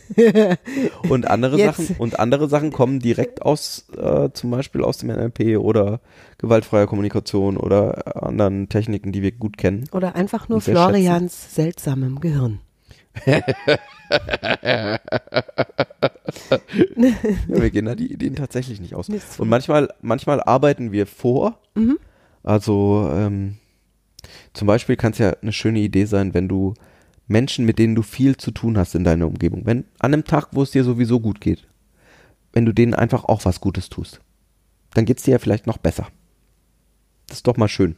Und 1.10 1.28
andere 1.28 1.58
Jetzt. 1.58 1.78
Sachen 1.78 1.96
und 1.98 2.20
andere 2.20 2.48
Sachen 2.48 2.72
kommen 2.72 3.00
direkt 3.00 3.42
aus, 3.42 3.88
äh, 3.98 4.30
zum 4.34 4.52
Beispiel 4.52 4.84
aus 4.84 4.98
dem 4.98 5.10
NLP 5.10 5.58
oder 5.58 6.00
gewaltfreier 6.38 6.88
Kommunikation 6.88 7.58
oder 7.58 8.24
anderen 8.24 8.70
Techniken, 8.70 9.12
die 9.12 9.22
wir 9.22 9.32
gut 9.32 9.58
kennen. 9.58 9.88
Oder 9.92 10.16
einfach 10.16 10.50
nur 10.50 10.62
Florians 10.62 11.56
seltsamem 11.56 12.20
Gehirn. 12.20 12.60
Ja, 14.12 15.00
wir 17.48 17.70
gehen 17.70 17.86
da 17.86 17.96
die 17.96 18.12
Ideen 18.12 18.36
tatsächlich 18.36 18.82
nicht 18.82 18.96
aus. 18.96 19.10
Und 19.10 19.50
manchmal, 19.50 19.90
manchmal 20.02 20.42
arbeiten 20.42 20.92
wir 20.92 21.08
vor. 21.08 21.60
Also 22.44 23.10
ähm, 23.14 23.58
zum 24.54 24.68
Beispiel 24.68 24.96
kann 24.96 25.14
es 25.14 25.18
ja 25.20 25.34
eine 25.42 25.54
schöne 25.54 25.80
Idee 25.80 26.06
sein, 26.06 26.34
wenn 26.34 26.48
du 26.48 26.74
Menschen, 27.32 27.66
mit 27.66 27.80
denen 27.80 27.96
du 27.96 28.04
viel 28.04 28.38
zu 28.38 28.52
tun 28.52 28.78
hast 28.78 28.94
in 28.94 29.04
deiner 29.04 29.28
Umgebung, 29.28 29.66
wenn 29.66 29.86
an 30.00 30.14
einem 30.14 30.26
Tag, 30.26 30.50
wo 30.52 30.64
es 30.64 30.72
dir 30.72 30.84
sowieso 30.84 31.20
gut 31.20 31.42
geht, 31.42 31.68
wenn 32.54 32.66
du 32.66 32.74
denen 32.74 32.94
einfach 32.94 33.26
auch 33.26 33.46
was 33.46 33.62
Gutes 33.62 33.90
tust, 33.90 34.20
dann 34.94 35.06
geht 35.06 35.18
es 35.18 35.24
dir 35.24 35.32
ja 35.32 35.40
vielleicht 35.40 35.68
noch 35.68 35.78
besser. 35.78 36.08
Das 37.28 37.38
ist 37.38 37.48
doch 37.48 37.58
mal 37.58 37.70
schön. 37.70 37.96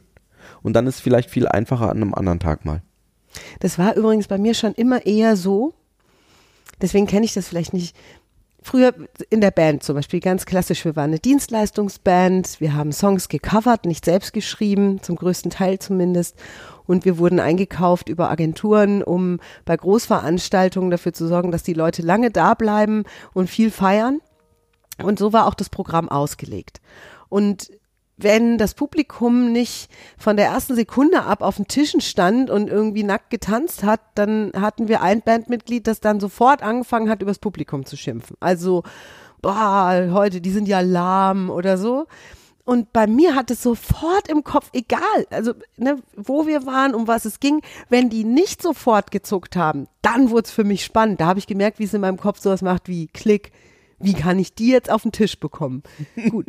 Und 0.62 0.74
dann 0.74 0.86
ist 0.86 0.96
es 0.96 1.00
vielleicht 1.00 1.30
viel 1.30 1.48
einfacher 1.48 1.90
an 1.90 1.96
einem 1.96 2.14
anderen 2.14 2.38
Tag 2.38 2.64
mal. 2.64 2.82
Das 3.60 3.78
war 3.78 3.96
übrigens 3.96 4.28
bei 4.28 4.38
mir 4.38 4.54
schon 4.54 4.74
immer 4.74 5.04
eher 5.04 5.36
so. 5.36 5.74
Deswegen 6.80 7.06
kenne 7.06 7.24
ich 7.24 7.34
das 7.34 7.48
vielleicht 7.48 7.72
nicht. 7.72 7.96
Früher 8.62 8.94
in 9.28 9.40
der 9.40 9.50
Band 9.50 9.82
zum 9.82 9.96
Beispiel 9.96 10.20
ganz 10.20 10.46
klassisch. 10.46 10.84
Wir 10.84 10.96
waren 10.96 11.10
eine 11.10 11.18
Dienstleistungsband. 11.18 12.60
Wir 12.60 12.74
haben 12.74 12.92
Songs 12.92 13.28
gecovert, 13.28 13.84
nicht 13.84 14.04
selbst 14.04 14.32
geschrieben, 14.32 15.02
zum 15.02 15.16
größten 15.16 15.50
Teil 15.50 15.78
zumindest. 15.78 16.36
Und 16.86 17.04
wir 17.04 17.18
wurden 17.18 17.40
eingekauft 17.40 18.08
über 18.08 18.30
Agenturen, 18.30 19.02
um 19.02 19.40
bei 19.64 19.76
Großveranstaltungen 19.76 20.90
dafür 20.90 21.12
zu 21.12 21.26
sorgen, 21.26 21.50
dass 21.50 21.62
die 21.62 21.74
Leute 21.74 22.02
lange 22.02 22.30
da 22.30 22.54
bleiben 22.54 23.04
und 23.32 23.48
viel 23.48 23.70
feiern. 23.70 24.20
Und 25.02 25.18
so 25.18 25.32
war 25.32 25.46
auch 25.46 25.54
das 25.54 25.70
Programm 25.70 26.08
ausgelegt. 26.08 26.80
Und 27.28 27.70
wenn 28.16 28.58
das 28.58 28.74
Publikum 28.74 29.50
nicht 29.50 29.90
von 30.16 30.36
der 30.36 30.46
ersten 30.46 30.76
Sekunde 30.76 31.24
ab 31.24 31.42
auf 31.42 31.56
den 31.56 31.66
Tischen 31.66 32.00
stand 32.00 32.48
und 32.48 32.68
irgendwie 32.68 33.02
nackt 33.02 33.30
getanzt 33.30 33.82
hat, 33.82 34.00
dann 34.14 34.52
hatten 34.54 34.88
wir 34.88 35.02
ein 35.02 35.22
Bandmitglied, 35.22 35.86
das 35.86 36.00
dann 36.00 36.20
sofort 36.20 36.62
angefangen 36.62 37.08
hat, 37.08 37.22
übers 37.22 37.40
Publikum 37.40 37.84
zu 37.86 37.96
schimpfen. 37.96 38.36
Also, 38.38 38.84
boah, 39.42 40.08
heute, 40.12 40.40
die 40.40 40.52
sind 40.52 40.68
ja 40.68 40.80
lahm 40.80 41.50
oder 41.50 41.76
so. 41.76 42.06
Und 42.64 42.94
bei 42.94 43.06
mir 43.06 43.34
hat 43.34 43.50
es 43.50 43.62
sofort 43.62 44.28
im 44.28 44.42
Kopf, 44.42 44.70
egal, 44.72 45.26
also 45.30 45.52
ne, 45.76 45.98
wo 46.16 46.46
wir 46.46 46.64
waren, 46.64 46.94
um 46.94 47.06
was 47.06 47.26
es 47.26 47.38
ging, 47.38 47.60
wenn 47.90 48.08
die 48.08 48.24
nicht 48.24 48.62
sofort 48.62 49.10
gezuckt 49.10 49.54
haben, 49.54 49.86
dann 50.00 50.30
wurde 50.30 50.46
es 50.46 50.50
für 50.50 50.64
mich 50.64 50.82
spannend. 50.82 51.20
Da 51.20 51.26
habe 51.26 51.38
ich 51.38 51.46
gemerkt, 51.46 51.78
wie 51.78 51.84
es 51.84 51.92
in 51.92 52.00
meinem 52.00 52.16
Kopf 52.16 52.40
sowas 52.40 52.62
macht 52.62 52.88
wie 52.88 53.08
Klick, 53.08 53.52
wie 54.04 54.14
kann 54.14 54.38
ich 54.38 54.54
die 54.54 54.68
jetzt 54.68 54.90
auf 54.90 55.02
den 55.02 55.12
Tisch 55.12 55.38
bekommen? 55.40 55.82
Gut, 56.30 56.46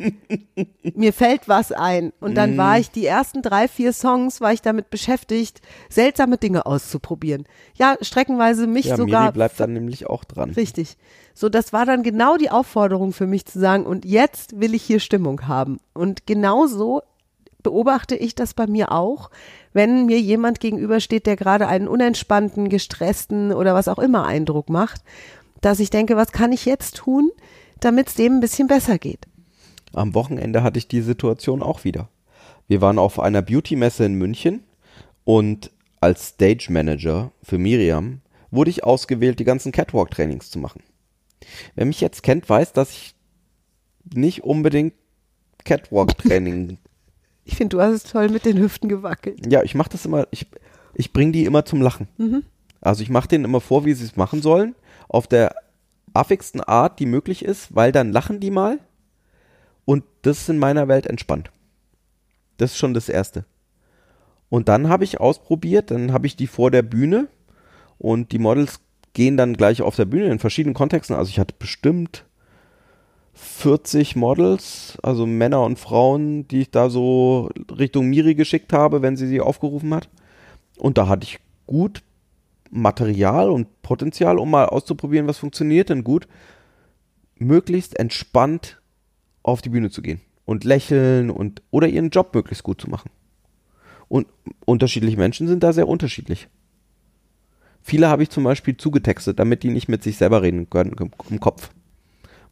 mir 0.94 1.12
fällt 1.12 1.48
was 1.48 1.72
ein. 1.72 2.12
Und 2.20 2.34
dann 2.36 2.52
Mhm. 2.52 2.56
war 2.58 2.78
ich 2.78 2.90
die 2.90 3.06
ersten 3.06 3.42
drei, 3.42 3.68
vier 3.68 3.92
Songs, 3.92 4.40
war 4.40 4.52
ich 4.52 4.62
damit 4.62 4.90
beschäftigt, 4.90 5.60
seltsame 5.88 6.38
Dinge 6.38 6.66
auszuprobieren. 6.66 7.44
Ja, 7.74 7.96
streckenweise 8.00 8.66
mich 8.66 8.86
Ja, 8.86 8.96
sogar 8.96 9.22
Miri 9.22 9.32
bleibt 9.32 9.58
dann 9.60 9.72
nämlich 9.72 10.06
auch 10.08 10.24
dran. 10.24 10.50
Richtig. 10.50 10.96
So, 11.34 11.48
das 11.48 11.72
war 11.72 11.84
dann 11.84 12.02
genau 12.02 12.36
die 12.36 12.50
Aufforderung 12.50 13.12
für 13.12 13.26
mich 13.26 13.44
zu 13.46 13.58
sagen, 13.58 13.84
und 13.86 14.04
jetzt 14.04 14.60
will 14.60 14.74
ich 14.74 14.82
hier 14.82 15.00
Stimmung 15.00 15.46
haben. 15.48 15.78
Und 15.92 16.26
genauso 16.26 17.02
beobachte 17.62 18.14
ich 18.14 18.34
das 18.36 18.54
bei 18.54 18.66
mir 18.68 18.92
auch, 18.92 19.30
wenn 19.72 20.06
mir 20.06 20.20
jemand 20.20 20.60
gegenübersteht, 20.60 21.26
der 21.26 21.34
gerade 21.36 21.66
einen 21.66 21.88
unentspannten, 21.88 22.68
gestressten 22.68 23.52
oder 23.52 23.74
was 23.74 23.88
auch 23.88 23.98
immer 23.98 24.24
Eindruck 24.24 24.70
macht, 24.70 25.02
dass 25.60 25.80
ich 25.80 25.90
denke, 25.90 26.16
was 26.16 26.32
kann 26.32 26.52
ich 26.52 26.64
jetzt 26.64 26.96
tun, 26.96 27.30
damit 27.80 28.08
es 28.08 28.14
dem 28.14 28.34
ein 28.34 28.40
bisschen 28.40 28.68
besser 28.68 28.98
geht. 28.98 29.26
Am 29.92 30.14
Wochenende 30.14 30.62
hatte 30.62 30.78
ich 30.78 30.88
die 30.88 31.00
Situation 31.00 31.62
auch 31.62 31.84
wieder. 31.84 32.08
Wir 32.68 32.80
waren 32.80 32.98
auf 32.98 33.20
einer 33.20 33.42
Beauty-Messe 33.42 34.04
in 34.04 34.14
München 34.14 34.64
und 35.24 35.70
als 36.00 36.28
Stage 36.28 36.68
Manager 36.70 37.32
für 37.42 37.58
Miriam 37.58 38.20
wurde 38.50 38.70
ich 38.70 38.84
ausgewählt, 38.84 39.38
die 39.38 39.44
ganzen 39.44 39.72
Catwalk-Trainings 39.72 40.50
zu 40.50 40.58
machen. 40.58 40.82
Wer 41.74 41.86
mich 41.86 42.00
jetzt 42.00 42.22
kennt, 42.22 42.48
weiß, 42.48 42.72
dass 42.72 42.90
ich 42.90 43.14
nicht 44.14 44.44
unbedingt 44.44 44.94
Catwalk-Training. 45.64 46.78
Ich 47.48 47.54
finde, 47.54 47.76
du 47.76 47.80
hast 47.80 47.92
es 47.92 48.02
toll 48.02 48.28
mit 48.28 48.44
den 48.44 48.58
Hüften 48.58 48.88
gewackelt. 48.88 49.46
ja, 49.46 49.62
ich 49.62 49.76
mache 49.76 49.90
das 49.90 50.04
immer, 50.04 50.26
ich, 50.32 50.48
ich 50.94 51.12
bringe 51.12 51.30
die 51.30 51.44
immer 51.44 51.64
zum 51.64 51.80
Lachen. 51.80 52.08
Also 52.80 53.04
ich 53.04 53.08
mache 53.08 53.28
denen 53.28 53.44
immer 53.44 53.60
vor, 53.60 53.84
wie 53.84 53.92
sie 53.92 54.04
es 54.04 54.16
machen 54.16 54.42
sollen, 54.42 54.74
auf 55.08 55.26
der 55.26 55.54
affigsten 56.14 56.60
Art, 56.60 56.98
die 56.98 57.06
möglich 57.06 57.44
ist, 57.44 57.74
weil 57.74 57.92
dann 57.92 58.12
lachen 58.12 58.40
die 58.40 58.50
mal 58.50 58.78
und 59.84 60.04
das 60.22 60.38
ist 60.38 60.48
in 60.48 60.58
meiner 60.58 60.88
Welt 60.88 61.06
entspannt. 61.06 61.50
Das 62.56 62.72
ist 62.72 62.78
schon 62.78 62.94
das 62.94 63.08
Erste. 63.08 63.44
Und 64.48 64.68
dann 64.68 64.88
habe 64.88 65.04
ich 65.04 65.20
ausprobiert, 65.20 65.90
dann 65.90 66.12
habe 66.12 66.26
ich 66.26 66.36
die 66.36 66.46
vor 66.46 66.70
der 66.70 66.82
Bühne 66.82 67.28
und 67.98 68.32
die 68.32 68.38
Models 68.38 68.80
gehen 69.12 69.36
dann 69.36 69.54
gleich 69.54 69.82
auf 69.82 69.96
der 69.96 70.04
Bühne 70.04 70.30
in 70.30 70.38
verschiedenen 70.38 70.74
Kontexten. 70.74 71.16
Also 71.16 71.30
ich 71.30 71.38
hatte 71.38 71.54
bestimmt 71.58 72.24
40 73.34 74.16
Models, 74.16 74.98
also 75.02 75.26
Männer 75.26 75.62
und 75.62 75.78
Frauen, 75.78 76.48
die 76.48 76.62
ich 76.62 76.70
da 76.70 76.88
so 76.88 77.50
Richtung 77.78 78.08
Miri 78.08 78.34
geschickt 78.34 78.72
habe, 78.72 79.02
wenn 79.02 79.16
sie 79.16 79.26
sie 79.26 79.40
aufgerufen 79.40 79.94
hat. 79.94 80.08
Und 80.78 80.96
da 80.98 81.08
hatte 81.08 81.24
ich 81.24 81.38
gut 81.66 82.02
Material 82.70 83.50
und 83.50 83.82
Potenzial, 83.82 84.38
um 84.38 84.50
mal 84.50 84.66
auszuprobieren, 84.66 85.26
was 85.26 85.38
funktioniert 85.38 85.88
denn 85.88 86.04
gut, 86.04 86.26
möglichst 87.36 87.98
entspannt 87.98 88.80
auf 89.42 89.62
die 89.62 89.68
Bühne 89.68 89.90
zu 89.90 90.02
gehen 90.02 90.20
und 90.44 90.64
lächeln 90.64 91.30
und 91.30 91.62
oder 91.70 91.88
ihren 91.88 92.10
Job 92.10 92.34
möglichst 92.34 92.64
gut 92.64 92.80
zu 92.80 92.88
machen. 92.88 93.10
Und 94.08 94.26
unterschiedliche 94.64 95.16
Menschen 95.16 95.48
sind 95.48 95.62
da 95.62 95.72
sehr 95.72 95.88
unterschiedlich. 95.88 96.48
Viele 97.82 98.08
habe 98.08 98.22
ich 98.22 98.30
zum 98.30 98.44
Beispiel 98.44 98.76
zugetextet, 98.76 99.38
damit 99.38 99.62
die 99.62 99.70
nicht 99.70 99.88
mit 99.88 100.02
sich 100.02 100.16
selber 100.16 100.42
reden 100.42 100.68
können 100.70 100.96
im, 101.30 101.40
Kopf. 101.40 101.70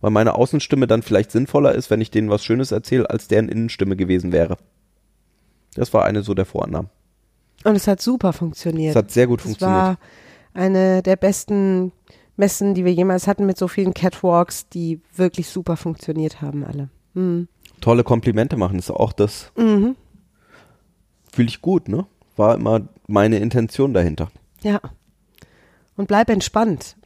Weil 0.00 0.10
meine 0.10 0.34
Außenstimme 0.34 0.86
dann 0.86 1.02
vielleicht 1.02 1.32
sinnvoller 1.32 1.74
ist, 1.74 1.90
wenn 1.90 2.00
ich 2.00 2.10
denen 2.10 2.30
was 2.30 2.44
Schönes 2.44 2.70
erzähle, 2.72 3.10
als 3.10 3.26
deren 3.26 3.48
Innenstimme 3.48 3.96
gewesen 3.96 4.32
wäre. 4.32 4.58
Das 5.74 5.92
war 5.92 6.04
eine 6.04 6.22
so 6.22 6.34
der 6.34 6.44
Vorannahmen. 6.44 6.90
Und 7.64 7.76
es 7.76 7.86
hat 7.88 8.00
super 8.00 8.32
funktioniert. 8.32 8.90
Es 8.90 8.96
hat 8.96 9.10
sehr 9.10 9.26
gut 9.26 9.40
funktioniert. 9.42 9.76
war 9.76 9.98
eine 10.52 11.02
der 11.02 11.16
besten 11.16 11.92
Messen, 12.36 12.74
die 12.74 12.84
wir 12.84 12.92
jemals 12.92 13.26
hatten, 13.26 13.46
mit 13.46 13.58
so 13.58 13.68
vielen 13.68 13.94
Catwalks, 13.94 14.68
die 14.68 15.00
wirklich 15.14 15.48
super 15.48 15.76
funktioniert 15.76 16.40
haben, 16.40 16.64
alle. 16.64 16.88
Mhm. 17.14 17.48
Tolle 17.80 18.04
Komplimente 18.04 18.56
machen 18.56 18.78
ist 18.78 18.90
auch 18.90 19.12
das. 19.12 19.50
Fühle 21.32 21.48
ich 21.48 21.60
gut, 21.60 21.88
ne? 21.88 22.06
War 22.36 22.54
immer 22.54 22.82
meine 23.06 23.38
Intention 23.38 23.94
dahinter. 23.94 24.30
Ja. 24.62 24.80
Und 25.96 26.08
bleib 26.08 26.30
entspannt. 26.30 26.96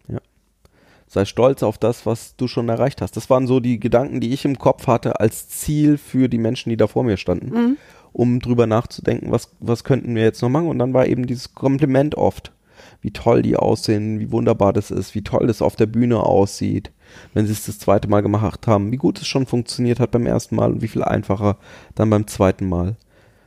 Sei 1.11 1.25
stolz 1.25 1.63
auf 1.63 1.79
das, 1.79 2.05
was 2.05 2.37
du 2.37 2.49
schon 2.49 2.69
erreicht 2.69 3.01
hast. 3.01 3.17
Das 3.17 3.31
waren 3.31 3.47
so 3.47 3.61
die 3.61 3.81
Gedanken, 3.81 4.21
die 4.21 4.35
ich 4.35 4.45
im 4.45 4.59
Kopf 4.59 4.87
hatte 4.87 5.21
als 5.21 5.49
Ziel 5.49 5.97
für 5.97 6.29
die 6.29 6.37
Menschen, 6.37 6.69
die 6.69 6.77
da 6.77 6.87
vor 6.87 7.03
mir 7.03 7.17
standen, 7.17 7.79
um 8.13 8.41
drüber 8.41 8.67
nachzudenken, 8.67 9.31
was, 9.31 9.51
was 9.61 9.85
könnten 9.85 10.15
wir 10.15 10.23
jetzt 10.23 10.43
noch 10.43 10.49
machen. 10.49 10.69
Und 10.69 10.79
dann 10.79 10.95
war 10.95 11.07
eben 11.07 11.27
dieses 11.27 11.55
Kompliment 11.55 12.17
oft, 12.17 12.53
wie 13.01 13.13
toll 13.13 13.43
die 13.43 13.57
aussehen, 13.57 14.21
wie 14.21 14.33
wunderbar 14.33 14.73
das 14.73 14.91
ist, 14.91 15.15
wie 15.15 15.23
toll 15.23 15.47
das 15.47 15.63
auf 15.63 15.77
der 15.77 15.87
Bühne 15.87 16.21
aussieht, 16.23 16.91
wenn 17.35 17.47
sie 17.47 17.53
es 17.53 17.67
das 17.67 17.79
zweite 17.79 18.09
Mal 18.09 18.23
gemacht 18.23 18.67
haben, 18.67 18.93
wie 18.93 18.97
gut 18.97 19.21
es 19.21 19.27
schon 19.27 19.47
funktioniert 19.47 20.01
hat 20.01 20.11
beim 20.11 20.27
ersten 20.27 20.57
Mal 20.57 20.73
und 20.73 20.83
wie 20.83 20.89
viel 20.89 21.05
einfacher 21.05 21.59
dann 21.95 22.11
beim 22.11 22.27
zweiten 22.27 22.69
Mal. 22.69 22.97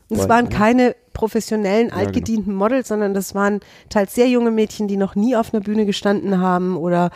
Und 0.10 0.20
es 0.20 0.28
waren 0.28 0.50
keine 0.50 0.94
professionellen, 1.14 1.88
genau. 1.88 2.00
altgedienten 2.00 2.54
Models, 2.54 2.90
sondern 2.90 3.14
das 3.14 3.34
waren 3.34 3.62
teils 3.88 4.14
sehr 4.14 4.28
junge 4.28 4.52
Mädchen, 4.52 4.90
die 4.90 4.98
noch 4.98 5.16
nie 5.16 5.38
auf 5.38 5.54
einer 5.54 5.64
Bühne 5.64 5.86
gestanden 5.86 6.40
haben 6.40 6.76
oder 6.76 7.12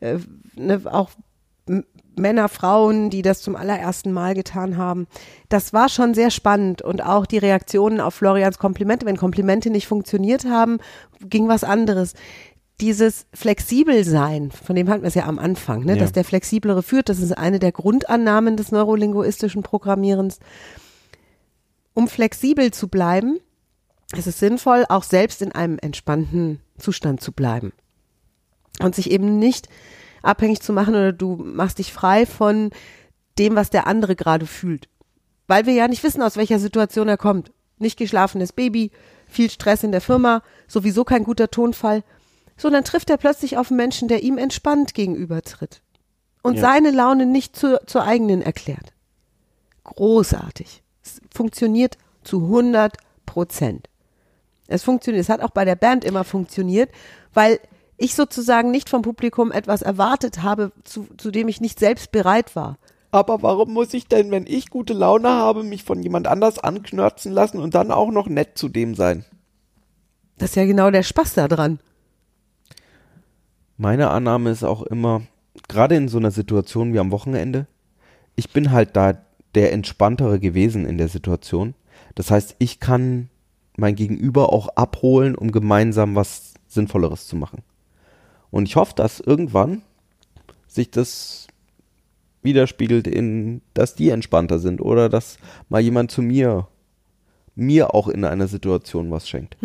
äh, 0.00 0.18
ne, 0.56 0.80
auch 0.86 1.10
Männer, 2.20 2.48
Frauen, 2.48 3.10
die 3.10 3.22
das 3.22 3.42
zum 3.42 3.56
allerersten 3.56 4.12
Mal 4.12 4.34
getan 4.34 4.76
haben. 4.76 5.06
Das 5.48 5.72
war 5.72 5.88
schon 5.88 6.14
sehr 6.14 6.30
spannend 6.30 6.82
und 6.82 7.02
auch 7.04 7.26
die 7.26 7.38
Reaktionen 7.38 8.00
auf 8.00 8.14
Florians 8.14 8.58
Komplimente. 8.58 9.06
Wenn 9.06 9.16
Komplimente 9.16 9.70
nicht 9.70 9.86
funktioniert 9.86 10.44
haben, 10.44 10.78
ging 11.20 11.48
was 11.48 11.64
anderes. 11.64 12.14
Dieses 12.80 13.26
flexibel 13.34 14.04
sein, 14.04 14.50
von 14.50 14.74
dem 14.76 14.88
hatten 14.88 15.02
wir 15.02 15.08
es 15.08 15.14
ja 15.14 15.26
am 15.26 15.38
Anfang, 15.38 15.84
ne, 15.84 15.94
Ja. 15.94 15.98
dass 15.98 16.12
der 16.12 16.24
flexiblere 16.24 16.82
führt, 16.82 17.08
das 17.08 17.18
ist 17.18 17.36
eine 17.36 17.58
der 17.58 17.72
Grundannahmen 17.72 18.56
des 18.56 18.72
neurolinguistischen 18.72 19.62
Programmierens 19.62 20.38
um 21.94 22.08
flexibel 22.08 22.70
zu 22.70 22.88
bleiben, 22.88 23.40
ist 24.16 24.26
es 24.26 24.38
sinnvoll, 24.38 24.84
auch 24.88 25.02
selbst 25.02 25.42
in 25.42 25.52
einem 25.52 25.78
entspannten 25.80 26.60
Zustand 26.78 27.20
zu 27.20 27.32
bleiben. 27.32 27.72
Und 28.80 28.94
sich 28.94 29.10
eben 29.10 29.38
nicht 29.38 29.68
abhängig 30.22 30.60
zu 30.60 30.72
machen 30.72 30.94
oder 30.94 31.12
du 31.12 31.36
machst 31.36 31.78
dich 31.78 31.92
frei 31.92 32.26
von 32.26 32.70
dem, 33.38 33.56
was 33.56 33.70
der 33.70 33.86
andere 33.86 34.16
gerade 34.16 34.46
fühlt. 34.46 34.88
Weil 35.46 35.66
wir 35.66 35.72
ja 35.74 35.88
nicht 35.88 36.02
wissen, 36.04 36.22
aus 36.22 36.36
welcher 36.36 36.58
Situation 36.58 37.08
er 37.08 37.16
kommt. 37.16 37.50
Nicht 37.78 37.98
geschlafenes 37.98 38.52
Baby, 38.52 38.90
viel 39.26 39.50
Stress 39.50 39.82
in 39.82 39.92
der 39.92 40.00
Firma, 40.00 40.42
sowieso 40.68 41.04
kein 41.04 41.24
guter 41.24 41.50
Tonfall. 41.50 42.02
So, 42.56 42.68
dann 42.68 42.84
trifft 42.84 43.08
er 43.10 43.16
plötzlich 43.16 43.56
auf 43.56 43.70
einen 43.70 43.78
Menschen, 43.78 44.08
der 44.08 44.22
ihm 44.22 44.36
entspannt 44.36 44.92
gegenübertritt. 44.94 45.80
Und 46.42 46.56
Ja. 46.56 46.62
seine 46.62 46.90
Laune 46.90 47.26
nicht 47.26 47.56
zur, 47.56 47.80
zur 47.86 48.04
eigenen 48.04 48.42
erklärt. 48.42 48.92
Großartig. 49.84 50.82
Es 51.02 51.20
funktioniert 51.34 51.96
zu 52.22 52.42
100 52.42 52.96
Prozent. 53.26 53.88
Es 54.66 54.82
funktioniert. 54.82 55.22
Es 55.22 55.28
hat 55.28 55.40
auch 55.40 55.50
bei 55.50 55.64
der 55.64 55.74
Band 55.74 56.04
immer 56.04 56.24
funktioniert, 56.24 56.90
weil 57.34 57.58
ich 58.00 58.14
sozusagen 58.14 58.70
nicht 58.70 58.88
vom 58.88 59.02
Publikum 59.02 59.52
etwas 59.52 59.82
erwartet 59.82 60.42
habe, 60.42 60.72
zu, 60.84 61.06
zu 61.18 61.30
dem 61.30 61.48
ich 61.48 61.60
nicht 61.60 61.78
selbst 61.78 62.12
bereit 62.12 62.56
war. 62.56 62.78
Aber 63.10 63.42
warum 63.42 63.72
muss 63.72 63.92
ich 63.92 64.06
denn, 64.06 64.30
wenn 64.30 64.46
ich 64.46 64.70
gute 64.70 64.94
Laune 64.94 65.28
habe, 65.28 65.64
mich 65.64 65.84
von 65.84 66.02
jemand 66.02 66.26
anders 66.26 66.58
anknörzen 66.58 67.32
lassen 67.32 67.58
und 67.58 67.74
dann 67.74 67.90
auch 67.90 68.10
noch 68.10 68.28
nett 68.28 68.56
zu 68.56 68.68
dem 68.68 68.94
sein? 68.94 69.24
Das 70.38 70.50
ist 70.50 70.56
ja 70.56 70.64
genau 70.64 70.90
der 70.90 71.02
Spaß 71.02 71.34
daran. 71.34 71.80
Meine 73.76 74.10
Annahme 74.10 74.50
ist 74.50 74.64
auch 74.64 74.82
immer, 74.82 75.22
gerade 75.68 75.96
in 75.96 76.08
so 76.08 76.18
einer 76.18 76.30
Situation 76.30 76.94
wie 76.94 76.98
am 77.00 77.10
Wochenende, 77.10 77.66
ich 78.36 78.50
bin 78.50 78.70
halt 78.70 78.96
da 78.96 79.20
der 79.54 79.72
Entspanntere 79.72 80.38
gewesen 80.38 80.86
in 80.86 80.96
der 80.96 81.08
Situation. 81.08 81.74
Das 82.14 82.30
heißt, 82.30 82.56
ich 82.58 82.80
kann 82.80 83.28
mein 83.76 83.94
Gegenüber 83.94 84.52
auch 84.52 84.68
abholen, 84.68 85.34
um 85.34 85.52
gemeinsam 85.52 86.14
was 86.14 86.54
Sinnvolleres 86.68 87.26
zu 87.26 87.36
machen. 87.36 87.62
Und 88.50 88.66
ich 88.66 88.76
hoffe, 88.76 88.94
dass 88.94 89.20
irgendwann 89.20 89.82
sich 90.66 90.90
das 90.90 91.46
widerspiegelt 92.42 93.06
in, 93.06 93.60
dass 93.74 93.94
die 93.94 94.10
entspannter 94.10 94.58
sind 94.58 94.80
oder 94.80 95.08
dass 95.08 95.38
mal 95.68 95.80
jemand 95.80 96.10
zu 96.10 96.22
mir, 96.22 96.68
mir 97.54 97.94
auch 97.94 98.08
in 98.08 98.24
einer 98.24 98.48
Situation 98.48 99.10
was 99.10 99.28
schenkt. 99.28 99.56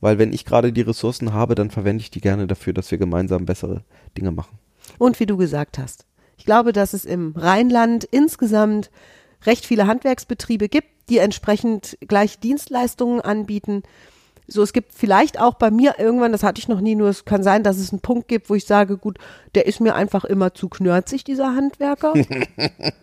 Weil 0.00 0.18
wenn 0.18 0.32
ich 0.32 0.44
gerade 0.44 0.72
die 0.72 0.80
Ressourcen 0.82 1.32
habe, 1.32 1.54
dann 1.54 1.70
verwende 1.70 2.02
ich 2.02 2.10
die 2.10 2.20
gerne 2.20 2.46
dafür, 2.46 2.72
dass 2.72 2.90
wir 2.90 2.98
gemeinsam 2.98 3.46
bessere 3.46 3.84
Dinge 4.16 4.30
machen. 4.30 4.58
Und 4.98 5.18
wie 5.20 5.26
du 5.26 5.36
gesagt 5.36 5.78
hast, 5.78 6.06
ich 6.36 6.44
glaube, 6.44 6.72
dass 6.72 6.92
es 6.92 7.04
im 7.04 7.32
Rheinland 7.36 8.04
insgesamt 8.04 8.90
recht 9.44 9.66
viele 9.66 9.86
Handwerksbetriebe 9.86 10.68
gibt, 10.68 10.88
die 11.08 11.18
entsprechend 11.18 11.98
gleich 12.00 12.38
Dienstleistungen 12.38 13.20
anbieten. 13.20 13.82
So, 14.46 14.62
es 14.62 14.72
gibt 14.72 14.92
vielleicht 14.92 15.40
auch 15.40 15.54
bei 15.54 15.70
mir 15.70 15.98
irgendwann, 15.98 16.32
das 16.32 16.42
hatte 16.42 16.58
ich 16.58 16.68
noch 16.68 16.80
nie, 16.80 16.94
nur 16.94 17.08
es 17.08 17.24
kann 17.24 17.42
sein, 17.42 17.62
dass 17.62 17.78
es 17.78 17.92
einen 17.92 18.00
Punkt 18.00 18.28
gibt, 18.28 18.50
wo 18.50 18.54
ich 18.54 18.66
sage, 18.66 18.98
gut, 18.98 19.18
der 19.54 19.66
ist 19.66 19.80
mir 19.80 19.94
einfach 19.94 20.24
immer 20.24 20.52
zu 20.52 20.68
knörzig, 20.68 21.24
dieser 21.24 21.54
Handwerker. 21.54 22.12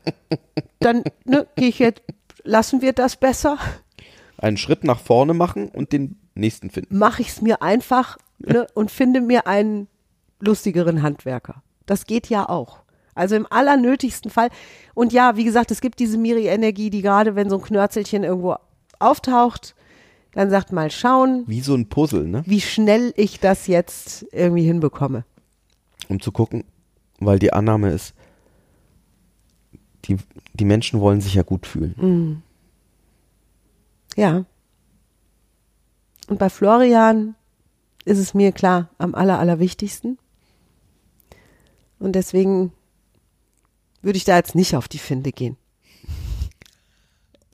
Dann 0.79 1.03
ne, 1.25 1.47
gehe 1.55 1.69
ich 1.69 1.79
jetzt, 1.79 2.01
lassen 2.43 2.81
wir 2.81 2.93
das 2.93 3.15
besser. 3.15 3.57
Einen 4.37 4.57
Schritt 4.57 4.83
nach 4.83 4.99
vorne 4.99 5.33
machen 5.33 5.69
und 5.69 5.93
den 5.93 6.19
nächsten 6.35 6.69
finden. 6.69 6.97
Mache 6.97 7.23
ich 7.23 7.29
es 7.29 7.41
mir 7.41 7.61
einfach 7.61 8.17
ne, 8.39 8.67
und 8.75 8.91
finde 8.91 9.21
mir 9.21 9.47
einen 9.47 9.87
lustigeren 10.39 11.01
Handwerker. 11.01 11.63
Das 11.87 12.05
geht 12.05 12.29
ja 12.29 12.47
auch. 12.47 12.79
Also 13.15 13.35
im 13.35 13.47
allernötigsten 13.49 14.31
Fall. 14.31 14.49
Und 14.93 15.11
ja, 15.11 15.35
wie 15.35 15.43
gesagt, 15.43 15.71
es 15.71 15.81
gibt 15.81 15.99
diese 15.99 16.17
Miri-Energie, 16.17 16.89
die 16.89 17.01
gerade, 17.01 17.35
wenn 17.35 17.49
so 17.49 17.57
ein 17.57 17.63
Knörzelchen 17.63 18.23
irgendwo 18.23 18.55
auftaucht, 18.99 19.75
dann 20.33 20.49
sagt 20.49 20.71
mal 20.71 20.89
schauen, 20.91 21.43
Wie 21.47 21.61
so 21.61 21.75
ein 21.75 21.89
Puzzle, 21.89 22.25
ne? 22.27 22.43
wie 22.45 22.61
schnell 22.61 23.13
ich 23.17 23.39
das 23.39 23.67
jetzt 23.67 24.25
irgendwie 24.31 24.63
hinbekomme. 24.63 25.25
Um 26.07 26.21
zu 26.21 26.31
gucken, 26.31 26.63
weil 27.19 27.39
die 27.39 27.53
Annahme 27.53 27.91
ist, 27.91 28.13
die, 30.05 30.17
die 30.53 30.65
Menschen 30.65 30.99
wollen 30.99 31.21
sich 31.21 31.35
ja 31.35 31.43
gut 31.43 31.67
fühlen. 31.67 32.43
Ja. 34.15 34.45
Und 36.27 36.39
bei 36.39 36.49
Florian 36.49 37.35
ist 38.05 38.17
es 38.17 38.33
mir 38.33 38.51
klar 38.51 38.89
am 38.97 39.15
aller, 39.15 39.39
allerwichtigsten. 39.39 40.17
Und 41.99 42.13
deswegen 42.13 42.73
würde 44.01 44.17
ich 44.17 44.25
da 44.25 44.35
jetzt 44.35 44.55
nicht 44.55 44.75
auf 44.75 44.87
die 44.87 44.97
Finde 44.97 45.31
gehen, 45.31 45.55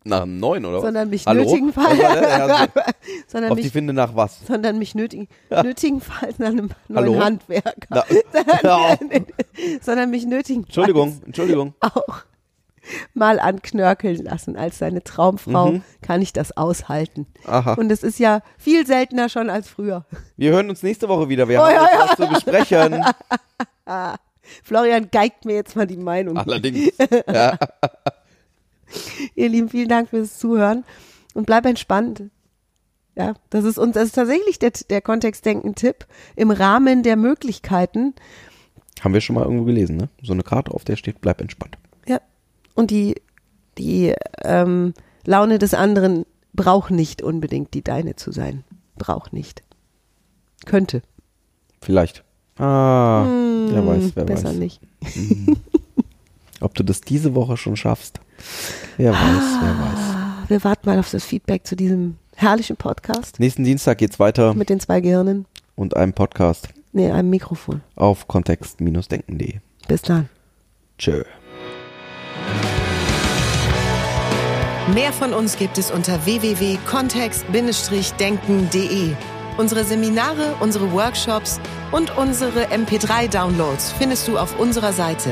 Nach 0.07 0.21
einem 0.23 0.39
neuen, 0.39 0.65
oder 0.65 0.77
was? 0.77 0.83
sondern 0.83 1.09
mich 1.09 1.25
Hallo? 1.25 1.43
nötigenfalls? 1.43 1.97
Ja, 1.99 2.67
sondern 3.27 3.51
Auf 3.51 3.57
die 3.57 3.63
mich, 3.63 3.71
Finde 3.71 3.93
nach 3.93 4.15
was? 4.15 4.39
sondern 4.47 4.77
mich 4.79 4.95
nötigen, 4.95 5.27
nötigenfalls 5.49 6.39
nach 6.39 6.47
einem 6.49 6.69
neuen 6.87 7.05
Hallo? 7.13 7.19
Handwerker, 7.23 7.73
Na, 7.89 8.03
hör 8.61 8.75
auf. 8.77 8.99
sondern 9.81 10.09
mich 10.09 10.25
nötigen 10.25 10.63
Entschuldigung, 10.63 11.21
Entschuldigung. 11.25 11.73
auch 11.79 12.23
mal 13.13 13.39
anknörkeln 13.39 14.23
lassen. 14.23 14.55
Als 14.55 14.77
seine 14.77 15.03
Traumfrau 15.03 15.71
Mhm. 15.73 15.81
kann 16.01 16.21
ich 16.21 16.31
das 16.31 16.55
aushalten. 16.55 17.27
Aha. 17.45 17.73
Und 17.73 17.91
es 17.91 18.01
ist 18.01 18.17
ja 18.17 18.41
viel 18.57 18.87
seltener 18.87 19.27
schon 19.27 19.49
als 19.49 19.67
früher. 19.67 20.05
Wir 20.37 20.51
hören 20.51 20.69
uns 20.69 20.83
nächste 20.83 21.09
Woche 21.09 21.27
wieder. 21.27 21.49
Wir 21.49 21.59
Oh, 21.59 21.63
haben 21.63 21.73
ja, 21.73 21.81
noch 21.83 22.09
was 22.11 22.15
zu 22.15 22.27
besprechen. 22.33 23.03
Florian 24.63 25.09
geigt 25.11 25.43
mir 25.43 25.55
jetzt 25.55 25.75
mal 25.75 25.85
die 25.85 25.97
Meinung. 25.97 26.37
Allerdings. 26.37 26.93
Ihr 29.35 29.49
Lieben, 29.49 29.69
vielen 29.69 29.89
Dank 29.89 30.09
fürs 30.09 30.37
Zuhören 30.37 30.83
und 31.33 31.45
bleib 31.45 31.65
entspannt. 31.65 32.23
Ja, 33.15 33.33
das 33.49 33.63
ist 33.65 33.77
uns, 33.79 33.95
das 33.95 34.05
ist 34.05 34.15
tatsächlich 34.15 34.59
der, 34.59 34.71
der 34.89 35.01
Kontextdenken-Tipp 35.01 36.05
im 36.35 36.51
Rahmen 36.51 37.01
der 37.01 37.15
Möglichkeiten. 37.15 38.13
Haben 39.01 39.13
wir 39.13 39.21
schon 39.21 39.35
mal 39.35 39.43
irgendwo 39.43 39.65
gelesen, 39.65 39.97
ne? 39.97 40.09
So 40.21 40.33
eine 40.33 40.43
Karte, 40.43 40.71
auf 40.71 40.83
der 40.83 40.95
steht, 40.97 41.19
bleib 41.21 41.41
entspannt. 41.41 41.77
Ja. 42.07 42.19
Und 42.75 42.91
die, 42.91 43.15
die 43.77 44.13
ähm, 44.43 44.93
Laune 45.25 45.57
des 45.57 45.73
anderen 45.73 46.25
braucht 46.53 46.91
nicht 46.91 47.21
unbedingt 47.23 47.73
die 47.73 47.83
deine 47.83 48.15
zu 48.15 48.31
sein. 48.31 48.63
Braucht 48.97 49.33
nicht. 49.33 49.63
Könnte. 50.65 51.01
Vielleicht. 51.81 52.23
Ah, 52.57 53.25
wer 53.69 53.85
weiß, 53.85 54.11
wer 54.15 54.23
Hm, 54.23 54.27
Besser 54.27 54.49
weiß. 54.49 54.55
nicht. 54.57 54.81
Ob 56.61 56.73
du 56.73 56.83
das 56.83 57.01
diese 57.01 57.35
Woche 57.35 57.57
schon 57.57 57.75
schaffst. 57.75 58.19
Wer 58.97 59.11
weiß, 59.13 59.43
wer 59.61 59.79
weiß. 59.79 59.99
Wir 60.49 60.63
warten 60.63 60.87
mal 60.89 60.97
auf 60.99 61.11
das 61.11 61.23
Feedback 61.25 61.65
zu 61.67 61.75
diesem 61.75 62.15
herrlichen 62.35 62.77
Podcast 62.77 63.39
Nächsten 63.39 63.63
Dienstag 63.63 63.97
geht's 63.97 64.19
weiter 64.19 64.53
mit 64.53 64.69
den 64.69 64.79
zwei 64.79 65.01
Gehirnen. 65.01 65.45
und 65.75 65.95
einem 65.97 66.13
Podcast 66.13 66.69
Nee, 66.93 67.11
einem 67.11 67.29
Mikrofon. 67.29 67.81
auf 67.95 68.27
kontext-denken.de. 68.27 69.55
Bis 69.87 70.01
dann. 70.03 70.29
Tschö. 70.97 71.23
Mehr 74.93 75.11
von 75.13 75.33
uns 75.33 75.57
gibt 75.57 75.77
es 75.77 75.91
unter 75.91 76.25
www.kontext-denken.de. 76.25 79.13
Unsere 79.57 79.83
Seminare, 79.83 80.55
unsere 80.59 80.91
Workshops 80.93 81.59
und 81.91 82.15
unsere 82.17 82.67
MP3-Downloads 82.71 83.91
findest 83.93 84.27
du 84.27 84.37
auf 84.37 84.57
unserer 84.59 84.93
Seite. 84.93 85.31